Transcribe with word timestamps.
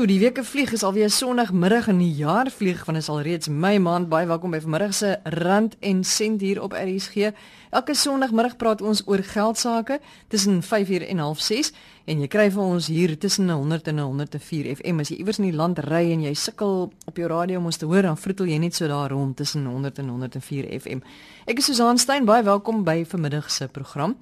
Sjoe, 0.00 0.08
die 0.08 0.22
week 0.22 0.38
vlieg 0.48 0.70
is 0.72 0.80
alweer 0.80 1.10
Sondagmiddag 1.12 1.90
en 1.92 1.98
die 2.00 2.14
jaar 2.16 2.48
vlieg 2.48 2.78
van 2.88 2.96
is 2.96 3.10
al 3.12 3.18
reeds 3.20 3.50
Mei 3.52 3.74
maand. 3.78 4.08
Baie 4.08 4.24
welkom 4.24 4.54
by 4.54 4.62
vanmiddag 4.64 4.94
se 4.96 5.10
Rand 5.28 5.74
en 5.84 5.98
Sent 6.08 6.40
hier 6.40 6.62
op 6.64 6.72
RSG. 6.72 7.34
Elke 7.68 7.92
Sondagmiddag 7.92 8.56
praat 8.56 8.80
ons 8.80 9.02
oor 9.04 9.20
geldsaake 9.20 9.98
tussen 10.32 10.62
5uur 10.64 11.04
en 11.04 11.20
06:30 11.20 11.74
en 12.06 12.20
jy 12.24 12.28
kry 12.32 12.48
vir 12.50 12.62
ons 12.62 12.86
hier 12.86 13.18
tussen 13.18 13.50
100 13.50 13.88
en 13.92 13.98
104 13.98 14.76
FM. 14.76 15.00
As 15.00 15.08
jy 15.12 15.18
iewers 15.20 15.38
in 15.38 15.50
die 15.50 15.56
land 15.56 15.78
ry 15.78 16.12
en 16.12 16.22
jy 16.22 16.34
sukkel 16.34 16.92
op 17.04 17.16
jou 17.16 17.28
radio 17.28 17.58
om 17.58 17.64
ons 17.64 17.76
te 17.76 17.86
hoor, 17.86 18.02
dan 18.02 18.16
vroetel 18.16 18.46
jy 18.46 18.58
net 18.58 18.74
so 18.74 18.88
daar 18.88 19.10
rond 19.10 19.36
tussen 19.36 19.66
100 19.66 19.98
en 19.98 20.08
104 20.08 20.80
FM. 20.80 21.04
Ek 21.46 21.58
is 21.58 21.64
Susan 21.64 21.98
Stein, 21.98 22.24
baie 22.24 22.42
welkom 22.42 22.84
by 22.84 23.04
vanmiddag 23.04 23.50
se 23.50 23.68
program. 23.68 24.16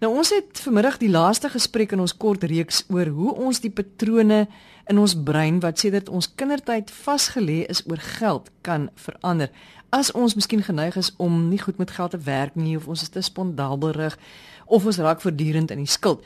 Nou 0.00 0.14
ons 0.16 0.30
het 0.32 0.60
vanmiddag 0.64 0.94
die 0.96 1.10
laaste 1.12 1.50
gesprek 1.52 1.90
in 1.92 2.00
ons 2.00 2.14
kort 2.16 2.44
reeks 2.48 2.86
oor 2.88 3.10
hoe 3.12 3.34
ons 3.44 3.58
die 3.60 3.68
patrone 3.68 4.46
in 4.88 4.98
ons 4.98 5.12
brein 5.12 5.58
wat 5.60 5.82
sedert 5.82 6.08
ons 6.08 6.30
kindertyd 6.40 6.88
vasgelê 7.02 7.66
is 7.68 7.82
oor 7.84 8.00
geld 8.00 8.48
kan 8.64 8.86
verander. 8.96 9.50
As 9.92 10.08
ons 10.16 10.38
miskien 10.38 10.64
geneig 10.64 10.96
is 10.96 11.10
om 11.20 11.50
nie 11.50 11.60
goed 11.60 11.76
met 11.76 11.92
geld 11.92 12.16
te 12.16 12.22
werk 12.24 12.56
nie 12.56 12.78
of 12.78 12.88
ons 12.88 13.02
is 13.04 13.12
te 13.12 13.20
spondabelrig 13.20 14.16
of 14.64 14.88
ons 14.88 15.02
raak 15.04 15.20
voortdurend 15.20 15.76
in 15.76 15.84
die 15.84 15.92
skuld. 15.98 16.24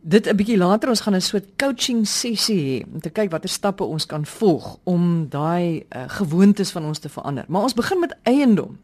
Dit 0.00 0.28
'n 0.30 0.36
bietjie 0.36 0.58
later 0.62 0.88
ons 0.88 1.00
gaan 1.00 1.16
'n 1.16 1.20
soort 1.20 1.58
coaching 1.58 2.06
sessie 2.06 2.62
hê 2.62 2.86
om 2.92 3.00
te 3.00 3.10
kyk 3.10 3.30
watter 3.30 3.50
stappe 3.50 3.84
ons 3.84 4.06
kan 4.06 4.26
volg 4.26 4.78
om 4.84 5.26
daai 5.28 5.82
uh, 5.90 6.06
gewoontes 6.06 6.70
van 6.70 6.84
ons 6.84 6.98
te 6.98 7.08
verander. 7.08 7.44
Maar 7.48 7.62
ons 7.62 7.74
begin 7.74 7.98
met 8.00 8.14
eiendom. 8.22 8.78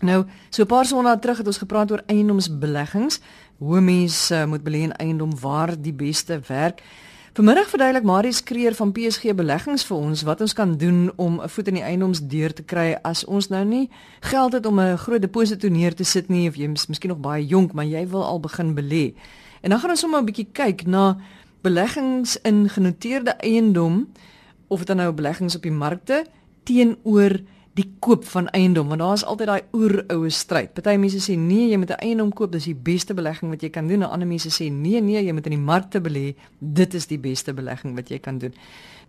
Nou, 0.00 0.24
so 0.48 0.62
'n 0.62 0.66
paar 0.66 0.86
sonnae 0.86 1.18
terug 1.18 1.38
het 1.38 1.46
ons 1.46 1.58
gepraat 1.58 1.90
oor 1.90 2.02
eiendomsbeleggings. 2.06 3.20
Hoe 3.58 3.80
mense 3.80 4.34
uh, 4.34 4.44
moet 4.44 4.62
belê 4.62 4.80
in 4.88 4.96
eiendom 4.96 5.40
waar 5.40 5.80
die 5.80 5.92
beste 5.92 6.40
werk. 6.46 6.82
Vanmiddag 7.32 7.68
verduidelik 7.68 8.02
Marius 8.02 8.42
Kreer 8.42 8.74
van 8.74 8.92
PSG 8.92 9.34
Beleggings 9.34 9.84
vir 9.84 9.96
ons 9.96 10.22
wat 10.22 10.40
ons 10.40 10.52
kan 10.52 10.76
doen 10.76 11.12
om 11.16 11.40
'n 11.40 11.48
voet 11.48 11.68
in 11.68 11.74
die 11.74 11.82
eiendomsdeur 11.82 12.52
te 12.52 12.62
kry 12.62 12.98
as 13.02 13.24
ons 13.24 13.48
nou 13.48 13.64
nie 13.64 13.90
geld 14.20 14.52
het 14.52 14.66
om 14.66 14.80
'n 14.80 14.96
groot 14.96 15.20
deposito 15.20 15.68
neer 15.68 15.94
te 15.94 16.04
sit 16.04 16.28
nie 16.28 16.48
of 16.48 16.56
jy 16.56 16.72
is 16.72 16.86
miskien 16.86 17.10
nog 17.10 17.20
baie 17.20 17.46
jonk 17.46 17.72
maar 17.72 17.84
jy 17.84 18.08
wil 18.08 18.24
al 18.24 18.40
begin 18.40 18.74
belê. 18.74 19.14
En 19.60 19.70
dan 19.70 19.78
gaan 19.78 19.90
ons 19.90 20.00
sommer 20.00 20.20
'n 20.20 20.24
bietjie 20.24 20.48
kyk 20.52 20.86
na 20.86 21.16
beleggings 21.62 22.36
in 22.42 22.68
genoteerde 22.68 23.30
eiendom 23.30 24.08
of 24.68 24.84
dit 24.84 24.96
nou 24.96 25.12
beleggings 25.12 25.56
op 25.56 25.62
die 25.62 25.72
markte 25.72 26.24
teenoor 26.64 27.40
die 27.78 27.86
koop 28.02 28.24
van 28.24 28.48
eiendom 28.56 28.88
want 28.88 29.00
daar 29.00 29.14
is 29.14 29.24
altyd 29.24 29.46
daai 29.46 29.62
oeroue 29.72 30.30
stryd. 30.30 30.72
Party 30.74 30.96
mense 30.98 31.20
sê 31.22 31.36
nee, 31.38 31.68
jy 31.70 31.78
moet 31.78 31.90
'n 31.90 32.02
eiendom 32.02 32.32
koop, 32.32 32.52
dis 32.52 32.64
die 32.64 32.74
beste 32.74 33.14
belegging 33.14 33.50
wat 33.50 33.62
jy 33.62 33.70
kan 33.70 33.86
doen. 33.86 34.02
En 34.02 34.10
ander 34.10 34.28
mense 34.28 34.50
sê 34.50 34.72
nee, 34.72 35.00
nee, 35.00 35.22
jy 35.24 35.32
moet 35.32 35.46
in 35.46 35.56
die 35.56 35.66
markte 35.72 36.00
belê. 36.00 36.34
Dit 36.58 36.94
is 36.94 37.06
die 37.06 37.18
beste 37.18 37.54
belegging 37.54 37.94
wat 37.94 38.08
jy 38.08 38.18
kan 38.18 38.38
doen. 38.38 38.54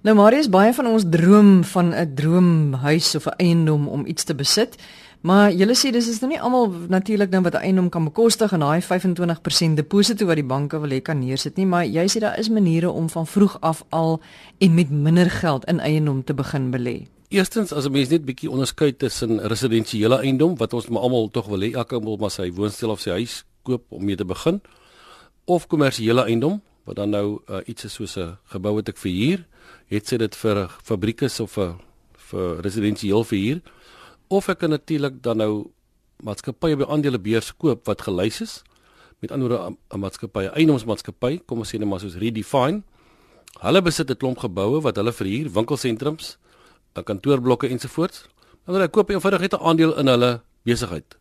Nou 0.01 0.15
Marius, 0.15 0.49
baie 0.49 0.73
van 0.73 0.87
ons 0.87 1.03
droom 1.09 1.63
van 1.63 1.93
'n 1.93 2.13
droomhuis 2.15 3.15
of 3.15 3.25
'n 3.25 3.37
eiendom 3.37 3.87
om 3.87 4.05
iets 4.05 4.23
te 4.23 4.35
besit. 4.35 4.77
Maar 5.21 5.51
julle 5.51 5.75
sê 5.75 5.91
dis 5.91 6.07
is 6.09 6.19
nou 6.19 6.31
nie 6.31 6.41
almal 6.41 6.71
natuurlik 6.89 7.29
nou 7.29 7.41
wat 7.41 7.53
'n 7.53 7.61
eiendom 7.61 7.89
kan 7.89 8.03
bekostig 8.03 8.51
en 8.51 8.59
daai 8.59 8.81
25% 8.81 9.75
deposito 9.75 10.25
wat 10.25 10.35
die 10.35 10.43
banke 10.43 10.79
wil 10.79 10.89
hê 10.89 11.01
kan 11.01 11.19
neersit 11.19 11.57
nie, 11.57 11.65
maar 11.65 11.85
jy 11.85 12.07
sê 12.07 12.19
daar 12.19 12.39
is 12.39 12.49
maniere 12.49 12.89
om 12.89 13.09
van 13.09 13.27
vroeg 13.27 13.61
af 13.61 13.83
al 13.89 14.21
en 14.57 14.73
met 14.73 14.89
minder 14.89 15.29
geld 15.29 15.65
in 15.65 15.79
eiendom 15.79 16.23
te 16.23 16.33
begin 16.33 16.71
belê. 16.71 17.07
Eerstens 17.31 17.71
as 17.71 17.85
'n 17.85 17.91
mens 17.91 18.09
net 18.09 18.25
bietjie 18.25 18.49
onderskei 18.51 18.91
tussen 18.91 19.39
residensiële 19.39 20.17
eiendom 20.19 20.57
wat 20.57 20.73
ons 20.73 20.87
maar 20.87 21.01
almal 21.01 21.29
tog 21.29 21.45
wil 21.47 21.61
hê, 21.61 21.71
elke 21.71 21.95
ou 21.95 22.03
wil 22.03 22.17
maar 22.17 22.31
sy 22.31 22.51
woonstel 22.51 22.89
of 22.89 22.99
sy 22.99 23.09
huis 23.09 23.45
koop 23.63 23.83
om 23.89 24.03
mee 24.03 24.15
te 24.15 24.25
begin 24.25 24.61
of 25.45 25.67
kommersiële 25.67 26.23
eiendom 26.23 26.61
wat 26.83 26.95
dan 26.95 27.09
nou 27.09 27.39
uh, 27.47 27.61
iets 27.65 27.85
is 27.85 27.93
soos 27.93 28.17
'n 28.17 28.37
gebou 28.43 28.73
wat 28.73 28.89
ek 28.89 28.97
verhuur, 28.97 29.45
het 29.87 30.07
sy 30.07 30.17
dit 30.17 30.35
vir 30.35 30.67
fabrieke 30.83 31.29
of 31.39 31.51
vir 31.51 31.75
vir 32.15 32.61
residensieel 32.61 33.23
verhuur 33.23 33.61
of 34.27 34.49
ek 34.49 34.57
kan 34.59 34.69
natuurlik 34.69 35.23
dan 35.23 35.37
nou 35.37 35.71
maatskappye 36.23 36.75
by 36.75 36.83
aandelebeurs 36.83 37.55
koop 37.57 37.85
wat 37.85 38.01
gelys 38.01 38.41
is 38.41 38.63
met 39.21 39.31
ander 39.31 39.47
woorde 39.47 39.77
'n 39.93 39.99
maatskappy, 39.99 40.49
eiendomsmaatskappy, 40.51 41.39
kom 41.45 41.59
ons 41.59 41.73
sê 41.73 41.79
net 41.79 41.87
maar 41.87 41.99
soos 41.99 42.15
Redefine. 42.15 42.83
Hulle 43.61 43.81
besit 43.81 44.09
'n 44.09 44.17
klomp 44.17 44.37
geboue 44.37 44.81
wat 44.81 44.95
hulle 44.95 45.13
verhuur, 45.13 45.49
winkelsentrums 45.49 46.35
'n 46.35 46.50
kantoorblokke 46.93 47.69
ensovoorts. 47.71 48.25
Wil 48.65 48.81
ek 48.81 48.91
koop 48.91 49.09
eenvoudig 49.09 49.39
net 49.39 49.53
'n 49.53 49.63
aandeel 49.63 49.97
in 49.97 50.07
hulle 50.07 50.41
besigheid. 50.63 51.17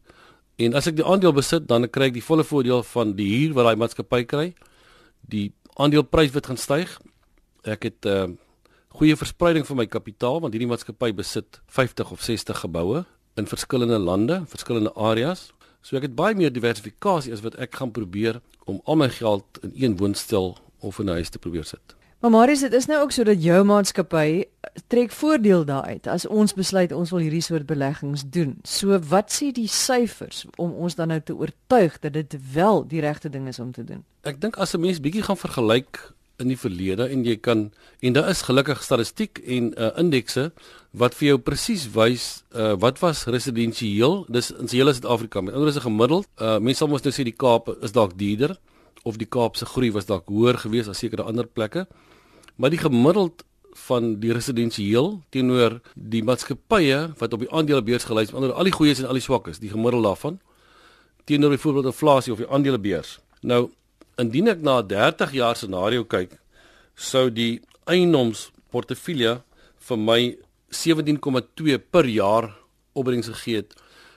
En 0.57 0.75
as 0.75 0.87
ek 0.87 0.97
die 0.97 1.05
aandeel 1.05 1.33
besit, 1.33 1.69
dan 1.69 1.89
kry 1.89 2.11
ek 2.11 2.19
die 2.19 2.25
volle 2.25 2.45
voordeel 2.45 2.83
van 2.83 3.15
die 3.17 3.29
huur 3.39 3.55
wat 3.55 3.65
daai 3.65 3.77
maatskappy 3.77 4.25
kry. 4.25 4.55
Die 5.21 5.53
aandeleprys 5.81 6.33
word 6.33 6.47
gaan 6.47 6.61
styg. 6.61 7.01
Ek 7.65 7.83
het 7.83 8.05
'n 8.05 8.09
uh, 8.09 8.37
goeie 8.89 9.17
verspreiding 9.17 9.67
van 9.67 9.77
my 9.77 9.87
kapitaal 9.87 10.41
want 10.41 10.53
hierdie 10.53 10.69
maatskappy 10.69 11.13
besit 11.15 11.61
50 11.67 12.11
of 12.11 12.21
60 12.23 12.59
geboue 12.59 13.05
in 13.37 13.47
verskillende 13.47 13.99
lande, 13.99 14.43
verskillende 14.47 14.93
areas. 14.95 15.53
So 15.83 15.97
ek 15.97 16.03
het 16.03 16.15
baie 16.15 16.35
meer 16.35 16.53
diversifikasie 16.53 17.33
as 17.33 17.41
wat 17.41 17.57
ek 17.57 17.75
gaan 17.75 17.93
probeer 17.93 18.41
om 18.67 18.81
al 18.85 18.97
my 18.97 19.09
geld 19.09 19.45
in 19.63 19.73
een 19.75 19.97
woonstel 19.97 20.59
of 20.81 20.99
'n 20.99 21.09
huis 21.09 21.31
te 21.31 21.39
probeer 21.39 21.65
sit. 21.65 22.00
Maar 22.21 22.31
Marius, 22.31 22.61
dit 22.61 22.73
is 22.73 22.87
nou 22.87 23.01
ook 23.01 23.13
so 23.17 23.25
dat 23.25 23.43
jou 23.43 23.65
maatskappy 23.65 24.45
trek 24.93 25.13
voordeel 25.13 25.65
daaruit 25.65 26.07
as 26.07 26.27
ons 26.29 26.53
besluit 26.53 26.93
ons 26.93 27.11
wil 27.15 27.23
hierdie 27.25 27.41
soort 27.41 27.65
beleggings 27.67 28.27
doen. 28.29 28.59
So 28.69 28.99
wat 29.09 29.33
sê 29.33 29.49
die 29.57 29.69
syfers 29.73 30.45
om 30.61 30.75
ons 30.85 30.99
dan 30.99 31.09
nou 31.09 31.21
te 31.25 31.33
oortuig 31.33 31.97
dat 32.05 32.13
dit 32.13 32.37
wel 32.53 32.85
die 32.91 33.01
regte 33.01 33.33
ding 33.33 33.49
is 33.49 33.59
om 33.59 33.73
te 33.73 33.85
doen? 33.85 34.05
Ek 34.29 34.37
dink 34.41 34.61
as 34.61 34.77
'n 34.77 34.81
mens 34.81 35.01
bietjie 35.01 35.23
gaan 35.23 35.41
vergelyk 35.41 36.13
in 36.37 36.49
die 36.49 36.59
verlede 36.59 37.09
en 37.09 37.25
jy 37.25 37.37
kan 37.37 37.73
en 38.01 38.13
daar 38.13 38.29
is 38.29 38.43
gelukkig 38.43 38.83
statistiek 38.83 39.41
en 39.47 39.73
uh, 39.81 39.89
indekse 39.97 40.53
wat 40.91 41.15
vir 41.15 41.29
jou 41.29 41.39
presies 41.39 41.89
wys 41.95 42.45
uh, 42.53 42.77
wat 42.77 43.01
was 43.01 43.25
residensieel 43.25 44.27
dis 44.29 44.51
in 44.51 44.69
hele 44.69 44.93
Suid-Afrika 44.93 45.41
met 45.41 45.55
ander 45.55 45.69
is 45.69 45.77
'n 45.77 45.89
gemiddeld 45.89 46.29
uh, 46.37 46.59
mense 46.59 46.79
sal 46.79 46.89
mos 46.89 47.03
nou 47.03 47.13
sê 47.13 47.25
die 47.25 47.37
Kaap 47.37 47.69
is 47.81 47.93
dalk 47.93 48.19
duurder 48.19 48.59
of 49.05 49.17
die 49.17 49.27
Kaap 49.29 49.57
se 49.57 49.65
groei 49.65 49.93
was 49.93 50.05
dalk 50.05 50.29
hoër 50.29 50.59
geweest 50.59 50.89
as 50.89 50.99
sekere 50.99 51.23
ander 51.23 51.47
plekke 51.47 51.87
maar 52.61 52.71
die 52.71 52.81
gemiddeld 52.81 53.45
van 53.87 54.19
die 54.21 54.33
residensieel 54.37 55.15
teenoor 55.33 55.79
die 55.95 56.21
maatskappye 56.27 56.99
wat 57.17 57.33
op 57.33 57.45
die 57.45 57.53
aandelebeurs 57.57 58.05
gelys 58.11 58.35
onder 58.37 58.53
al 58.53 58.69
die 58.69 58.75
goeies 58.75 59.01
en 59.01 59.09
al 59.09 59.17
die 59.17 59.25
swakkes, 59.25 59.63
die 59.63 59.73
gemiddeld 59.73 60.05
daarvan 60.05 60.41
teenoor 61.25 61.55
byvoorbeeld 61.55 61.89
inflasie 61.93 62.33
of 62.33 62.41
die 62.43 62.49
aandelebeurs. 62.49 63.19
Nou, 63.41 63.71
indien 64.21 64.49
ek 64.53 64.61
na 64.61 64.81
'n 64.83 64.89
30 64.89 65.33
jaar 65.33 65.57
scenario 65.57 66.05
kyk, 66.05 66.37
sou 66.95 67.31
die 67.31 67.63
eiendomsportefeulje 67.87 69.43
vir 69.79 69.99
my 69.99 70.37
17,2 70.69 71.79
per 71.79 72.05
jaar 72.05 72.57
opbrengs 72.93 73.29
gegee 73.29 73.57
het. 73.57 73.75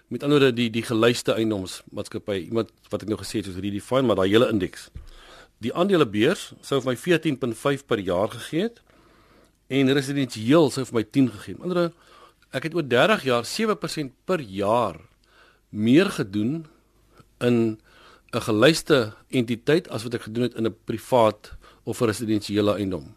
Met 0.08 0.24
ander 0.24 0.40
woorde 0.40 0.56
die 0.56 0.70
die 0.70 0.84
gelyste 0.84 1.34
eiendomsmaatskappy, 1.34 2.50
iemand 2.50 2.72
wat 2.90 3.02
ek 3.02 3.08
nou 3.08 3.18
gesê 3.18 3.40
het 3.40 3.46
soos 3.46 3.62
Redefine, 3.62 4.02
maar 4.02 4.16
daai 4.16 4.30
hele 4.30 4.50
indeks 4.50 4.90
die 5.64 5.74
aandelebeurs 5.74 6.52
sou 6.62 6.82
vir 6.82 6.92
my 6.92 6.98
14.5 7.00 7.86
per 7.88 8.02
jaar 8.04 8.32
gegee 8.34 8.68
het 8.68 8.82
en 9.74 9.94
residensieel 9.96 10.70
sou 10.74 10.84
vir 10.90 11.00
my 11.00 11.04
10 11.08 11.30
gegee. 11.38 11.58
Met 11.60 11.70
ander 11.70 11.92
ek 12.54 12.68
het 12.68 12.76
oor 12.78 12.86
30 12.86 13.26
jaar 13.30 13.48
7% 13.50 14.14
per 14.28 14.44
jaar 14.44 15.00
meer 15.70 16.12
gedoen 16.14 16.66
in 17.42 17.80
'n 18.34 18.42
gelyste 18.42 19.14
entiteit 19.30 19.90
as 19.90 20.04
wat 20.04 20.14
ek 20.14 20.28
gedoen 20.28 20.44
het 20.44 20.56
in 20.56 20.68
'n 20.68 20.76
privaat 20.86 21.54
of 21.84 22.02
'n 22.02 22.06
residensiële 22.06 22.76
eiendom. 22.76 23.14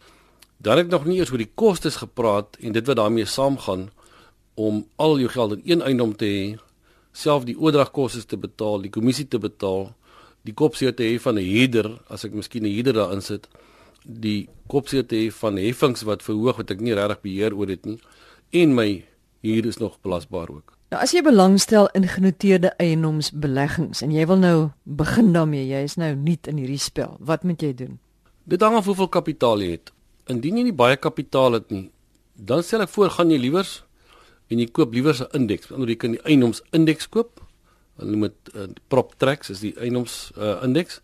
Dan 0.57 0.77
het 0.77 0.87
ek 0.87 0.93
nog 0.93 1.05
nie 1.05 1.19
eers 1.19 1.31
oor 1.31 1.39
die 1.39 1.55
kostes 1.55 1.97
gepraat 1.97 2.57
en 2.61 2.73
dit 2.73 2.87
wat 2.87 2.97
daarmee 2.97 3.25
saamgaan 3.25 3.91
om 4.55 4.87
al 4.97 5.19
jou 5.19 5.29
geld 5.29 5.53
in 5.53 5.63
een 5.65 5.83
eiendom 5.83 6.17
te 6.17 6.25
hê, 6.25 6.59
self 7.13 7.45
die 7.45 7.59
oordragkoste 7.59 8.27
te 8.27 8.37
betaal, 8.37 8.81
die 8.81 8.91
kommissie 8.91 9.29
te 9.29 9.39
betaal 9.39 9.95
die 10.47 10.55
kopseer 10.55 10.95
te 10.95 11.07
hê 11.07 11.19
van 11.23 11.39
'n 11.39 11.45
huurder 11.45 11.89
as 12.09 12.25
ek 12.25 12.35
miskien 12.35 12.65
'n 12.65 12.75
huurder 12.75 12.95
daarin 12.95 13.23
sit 13.23 13.49
die 14.07 14.49
kopseer 14.71 15.07
te 15.07 15.17
hê 15.17 15.33
van 15.33 15.59
heffings 15.59 16.07
wat 16.07 16.23
verhoog 16.23 16.57
wat 16.57 16.71
ek 16.71 16.81
nie 16.81 16.95
regtig 16.95 17.21
beheer 17.23 17.55
oor 17.55 17.67
dit 17.67 17.85
nie 17.87 17.99
en 18.53 18.75
my 18.75 19.05
huur 19.43 19.67
is 19.67 19.79
nog 19.79 19.99
belasbaar 20.03 20.51
ook. 20.51 20.77
Nou 20.91 21.03
as 21.03 21.13
jy 21.13 21.23
belangstel 21.27 21.89
in 21.99 22.07
genoteerde 22.07 22.71
eiendomsbeleggings 22.79 24.03
en 24.07 24.13
jy 24.15 24.27
wil 24.27 24.39
nou 24.39 24.71
begin 24.85 25.33
daarmee, 25.35 25.67
jy 25.67 25.83
is 25.83 25.97
nou 25.99 26.15
nuut 26.15 26.47
in 26.47 26.61
hierdie 26.63 26.79
spel. 26.79 27.17
Wat 27.19 27.43
moet 27.43 27.63
jy 27.63 27.73
doen? 27.75 27.99
Dit 28.47 28.63
hang 28.63 28.77
af 28.79 28.87
hoeveel 28.87 29.09
kapitaal 29.09 29.65
jy 29.65 29.71
het. 29.71 29.91
Indien 30.31 30.57
jy 30.57 30.69
nie 30.69 30.77
baie 30.77 30.97
kapitaal 30.97 31.59
het 31.59 31.71
nie, 31.75 31.91
dan 32.35 32.63
stel 32.63 32.87
ek 32.87 32.93
voor 32.95 33.11
gaan 33.11 33.35
jy 33.35 33.41
liewers 33.43 33.81
en 34.51 34.63
jy 34.63 34.69
koop 34.71 34.95
liewer 34.95 35.15
'n 35.15 35.27
indeks. 35.35 35.73
Anders 35.73 35.91
jy 35.91 35.97
kan 35.97 36.13
die 36.13 36.23
eiendomsindeks 36.23 37.09
koop 37.09 37.43
hulle 38.01 38.29
dit 38.29 38.55
uh, 38.55 38.67
PropTrack 38.89 39.47
is 39.53 39.63
die 39.65 39.75
eiendoms 39.81 40.33
uh, 40.37 40.59
indeks 40.67 41.01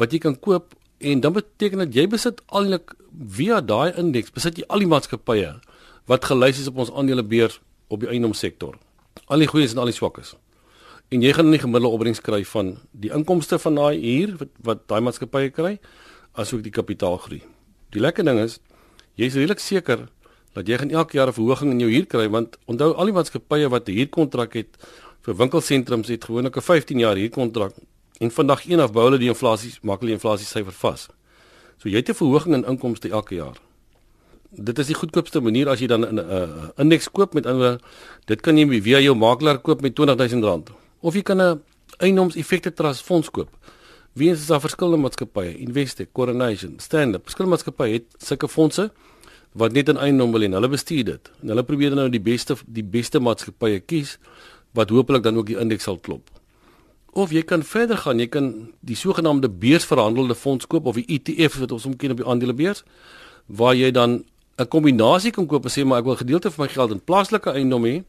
wat 0.00 0.12
jy 0.12 0.20
kan 0.22 0.36
koop 0.38 0.74
en 0.98 1.20
dan 1.20 1.32
beteken 1.36 1.84
dit 1.86 2.02
jy 2.02 2.06
besit 2.10 2.42
allik 2.46 2.94
via 3.38 3.60
daai 3.60 3.94
indeks 3.98 4.34
besit 4.34 4.58
jy 4.58 4.66
al 4.68 4.84
die 4.84 4.90
maatskappye 4.90 5.54
wat 6.10 6.28
gelys 6.30 6.60
is 6.62 6.68
op 6.68 6.78
ons 6.84 6.92
aandelebeurs 6.92 7.60
op 7.88 8.00
die 8.00 8.08
eiendomssektor. 8.08 8.76
Al 9.28 9.44
die 9.44 9.48
goeies 9.48 9.72
en 9.72 9.80
al 9.82 9.90
die 9.90 9.96
swakkes. 9.96 10.34
En 11.12 11.22
jy 11.22 11.32
gaan 11.32 11.50
'n 11.52 11.58
gemiddelde 11.58 11.94
opbrengs 11.94 12.20
kry 12.20 12.44
van 12.44 12.78
die 12.92 13.10
inkomste 13.10 13.58
van 13.58 13.74
daai 13.74 13.96
huur 13.96 14.36
wat 14.38 14.52
wat 14.62 14.88
daai 14.88 15.00
maatskappye 15.00 15.50
kry 15.50 15.78
asook 16.32 16.62
die 16.62 16.70
kapitaalgroei. 16.70 17.42
Die 17.90 18.00
lekker 18.00 18.24
ding 18.24 18.38
is 18.38 18.60
Jy's 19.18 19.34
redelik 19.34 19.58
seker 19.58 20.04
dat 20.54 20.68
jy 20.70 20.76
gaan 20.78 20.92
elke 20.94 21.16
jaar 21.18 21.28
'n 21.28 21.34
verhoging 21.34 21.70
in 21.72 21.80
jou 21.80 21.90
huur 21.90 22.06
kry 22.06 22.28
want 22.28 22.56
onthou 22.66 22.94
al 22.94 23.06
die 23.06 23.12
maatskappye 23.12 23.68
wat 23.68 23.88
'n 23.88 23.96
huurkontrak 23.98 24.52
het 24.54 24.76
vir 25.26 25.36
winkelsentrums 25.36 26.08
het 26.08 26.24
gewoonlik 26.24 26.56
'n 26.56 26.60
15 26.60 26.98
jaar 26.98 27.16
huurkontrak 27.16 27.72
en 28.18 28.30
vandag 28.30 28.68
een 28.68 28.80
af 28.80 28.92
bou 28.92 29.04
hulle 29.04 29.18
die 29.18 29.28
inflasie 29.28 29.72
maak 29.82 30.00
hulle 30.00 30.12
inflasie 30.12 30.46
syfer 30.46 30.72
vas. 30.72 31.08
So 31.78 31.88
jy 31.88 31.96
het 31.96 32.08
'n 32.08 32.14
verhoging 32.14 32.54
in 32.54 32.64
inkomste 32.64 33.08
elke 33.10 33.34
jaar. 33.34 33.56
Dit 34.50 34.78
is 34.78 34.86
die 34.86 34.94
goedkoopste 34.94 35.40
manier 35.40 35.68
as 35.68 35.80
jy 35.80 35.86
dan 35.86 36.00
'n 36.00 36.18
uh, 36.18 36.24
uh, 36.24 36.68
indeks 36.76 37.10
koop 37.10 37.34
met 37.34 37.46
ander 37.46 37.80
dit 38.26 38.40
kan 38.40 38.56
jy 38.56 38.80
via 38.80 39.00
jou 39.00 39.14
makelaar 39.14 39.58
koop 39.58 39.80
met 39.80 39.92
R20000 39.92 40.72
of 41.00 41.14
jy 41.14 41.22
kan 41.22 41.40
'n 41.40 41.62
eienoomseffekte 41.98 42.72
trust 42.72 43.02
fonds 43.02 43.30
koop. 43.30 43.48
Wie 44.12 44.30
is 44.30 44.46
daar 44.46 44.60
verskillende 44.60 45.02
maatskappye, 45.02 45.58
Investec, 45.58 46.08
Coronation, 46.12 46.74
Standard, 46.78 47.22
verskillende 47.22 47.56
maatskappye 47.56 47.92
het 47.92 48.04
sulke 48.18 48.48
fondse 48.48 48.90
wat 49.52 49.72
net 49.72 49.88
in 49.88 49.96
eiendom 49.96 50.32
wil 50.32 50.40
hê. 50.40 50.50
Hulle 50.52 50.68
bestuur 50.68 51.04
dit. 51.04 51.30
En 51.42 51.52
hulle 51.52 51.64
probeer 51.64 51.94
nou 51.94 52.08
die 52.12 52.20
beste 52.20 52.56
die 52.66 52.84
beste 52.84 53.20
maatskappye 53.20 53.80
kies 53.80 54.18
wat 54.72 54.90
hopelik 54.90 55.22
dan 55.22 55.36
ook 55.36 55.46
die 55.46 55.58
indeks 55.58 55.84
sal 55.84 55.98
klop. 55.98 56.30
Of 57.12 57.30
jy 57.30 57.42
kan 57.42 57.62
verder 57.62 57.96
gaan, 57.96 58.18
jy 58.18 58.28
kan 58.28 58.72
die 58.80 58.96
sogenaamde 58.96 59.48
beursverhandelde 59.48 60.34
fonds 60.34 60.66
koop 60.66 60.86
of 60.86 60.94
die 61.00 61.06
ETF 61.06 61.58
wat 61.58 61.72
ons 61.72 61.86
omken 61.86 62.10
op 62.10 62.16
die 62.16 62.26
aandelebeurs 62.26 62.84
waar 63.46 63.74
jy 63.74 63.90
dan 63.90 64.24
'n 64.58 64.68
kombinasie 64.68 65.30
kan 65.30 65.46
koop 65.46 65.64
en 65.64 65.70
sê 65.70 65.84
maar 65.86 65.98
ek 65.98 66.04
wil 66.04 66.16
gedeelte 66.16 66.50
van 66.50 66.66
my 66.66 66.72
geld 66.72 66.90
in 66.90 67.00
plaaslike 67.00 67.50
eiendom 67.50 67.84
hê, 67.84 68.02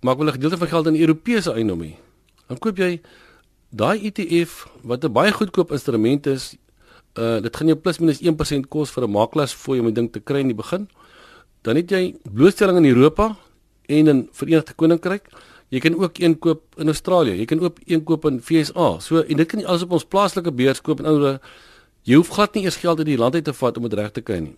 maar 0.00 0.14
ek 0.14 0.18
wil 0.18 0.28
'n 0.28 0.38
gedeelte 0.38 0.58
van 0.58 0.68
geld 0.68 0.86
in 0.86 0.96
Europese 0.96 1.52
eiendom 1.52 1.80
hê. 1.80 1.92
Dan 2.48 2.58
koop 2.58 2.76
jy 2.76 3.00
daai 3.70 4.06
ETF 4.06 4.68
wat 4.82 5.04
'n 5.04 5.12
baie 5.12 5.32
goedkoop 5.32 5.72
instrument 5.72 6.26
is. 6.26 6.56
Uh 7.18 7.40
dit 7.40 7.56
gaan 7.56 7.66
jou 7.66 7.78
plus 7.78 7.98
minus 7.98 8.20
1% 8.20 8.68
kos 8.68 8.90
vir 8.90 9.04
'n 9.04 9.10
makelaarsfooi 9.10 9.78
om 9.80 9.86
die 9.86 9.94
ding 9.94 10.12
te 10.12 10.20
kry 10.20 10.40
in 10.40 10.48
die 10.48 10.56
begin. 10.62 10.88
Dan 11.62 11.76
het 11.76 11.90
jy 11.90 12.14
blootstelling 12.32 12.76
in 12.76 12.96
Europa 12.96 13.36
en 13.86 14.08
in 14.08 14.28
Verenigde 14.32 14.74
Koninkryk. 14.74 15.28
Jy 15.68 15.80
kan 15.80 15.96
ook 15.98 16.18
een 16.18 16.38
koop 16.38 16.62
in 16.78 16.86
Australië. 16.86 17.38
Jy 17.38 17.44
kan 17.44 17.60
ook 17.60 17.78
een 17.86 18.04
koop 18.04 18.24
in 18.24 18.40
FSA. 18.40 18.98
So 19.00 19.22
en 19.22 19.36
dit 19.36 19.48
kan 19.48 19.60
jy 19.60 19.66
alles 19.66 19.82
op 19.82 19.96
ons 19.98 20.04
plaaslike 20.04 20.52
beurs 20.52 20.80
koop 20.80 21.00
en 21.02 21.10
ouer 21.10 21.40
jy 22.04 22.18
hoef 22.20 22.28
glad 22.36 22.54
nie 22.54 22.64
eers 22.64 22.76
geld 22.76 22.98
uit 23.00 23.08
die 23.08 23.18
land 23.18 23.34
uit 23.34 23.44
te 23.44 23.52
vat 23.52 23.76
om 23.76 23.88
dit 23.88 23.98
reg 23.98 24.12
te 24.12 24.20
kry 24.20 24.38
nie. 24.44 24.56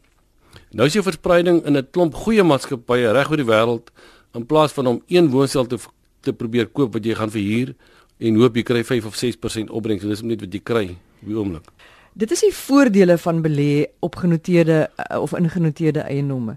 Nou 0.75 0.89
is 0.89 0.97
jou 0.97 1.05
verspreiding 1.05 1.63
in 1.65 1.77
'n 1.77 1.87
klomp 1.91 2.15
goeie 2.15 2.43
maatskappye 2.43 3.13
reg 3.13 3.31
oor 3.31 3.37
die 3.37 3.47
wêreld 3.47 3.91
in 4.35 4.47
plaas 4.47 4.73
van 4.73 4.87
om 4.87 5.03
een 5.07 5.31
woonstel 5.31 5.67
te 5.67 5.79
te 6.21 6.33
probeer 6.33 6.67
koop 6.67 6.93
wat 6.93 7.05
jy 7.05 7.15
gaan 7.15 7.31
verhuur 7.31 7.75
en 8.19 8.41
hoop 8.41 8.57
jy 8.57 8.63
kry 8.63 8.83
5 8.85 9.07
of 9.07 9.15
6% 9.15 9.71
opbrengs. 9.71 10.03
So 10.03 10.09
dis 10.09 10.23
net 10.23 10.41
wat 10.41 10.53
jy 10.53 10.61
kry 10.61 10.87
op 11.23 11.29
die 11.29 11.37
oomblik. 11.37 11.71
Dit 12.17 12.31
is 12.33 12.41
die 12.41 12.55
voordele 12.55 13.19
van 13.19 13.43
belê 13.45 13.87
op 14.01 14.17
genoteerde 14.17 14.87
uh, 14.89 15.21
of 15.21 15.35
ingenoteerde 15.37 16.01
eiendomme. 16.01 16.57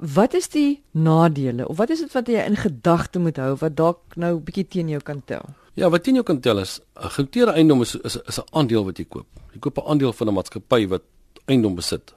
Wat 0.00 0.32
is 0.34 0.48
die 0.48 0.80
nadele 0.96 1.68
of 1.68 1.76
wat 1.76 1.90
is 1.92 2.00
dit 2.00 2.12
wat 2.16 2.28
jy 2.28 2.40
in 2.48 2.56
gedagte 2.56 3.20
moet 3.20 3.36
hou 3.36 3.52
wat 3.60 3.74
dalk 3.76 4.16
nou 4.16 4.38
bietjie 4.40 4.64
teen 4.64 4.88
jou 4.88 5.00
kan 5.04 5.20
tel? 5.28 5.44
Ja, 5.76 5.90
wat 5.92 6.06
teen 6.06 6.16
jou 6.16 6.24
kan 6.24 6.40
tel 6.40 6.58
is 6.58 6.80
'n 6.96 7.10
genoteerde 7.16 7.52
eiendom 7.52 7.82
is 7.82 7.94
is 7.94 8.16
is 8.16 8.38
'n 8.40 8.48
aandeel 8.50 8.84
wat 8.84 8.96
jy 8.98 9.04
koop. 9.04 9.26
Jy 9.52 9.58
koop 9.60 9.78
'n 9.78 9.88
aandeel 9.90 10.12
van 10.12 10.28
'n 10.28 10.34
maatskappy 10.34 10.88
wat 10.88 11.02
eiendom 11.44 11.74
besit. 11.74 12.14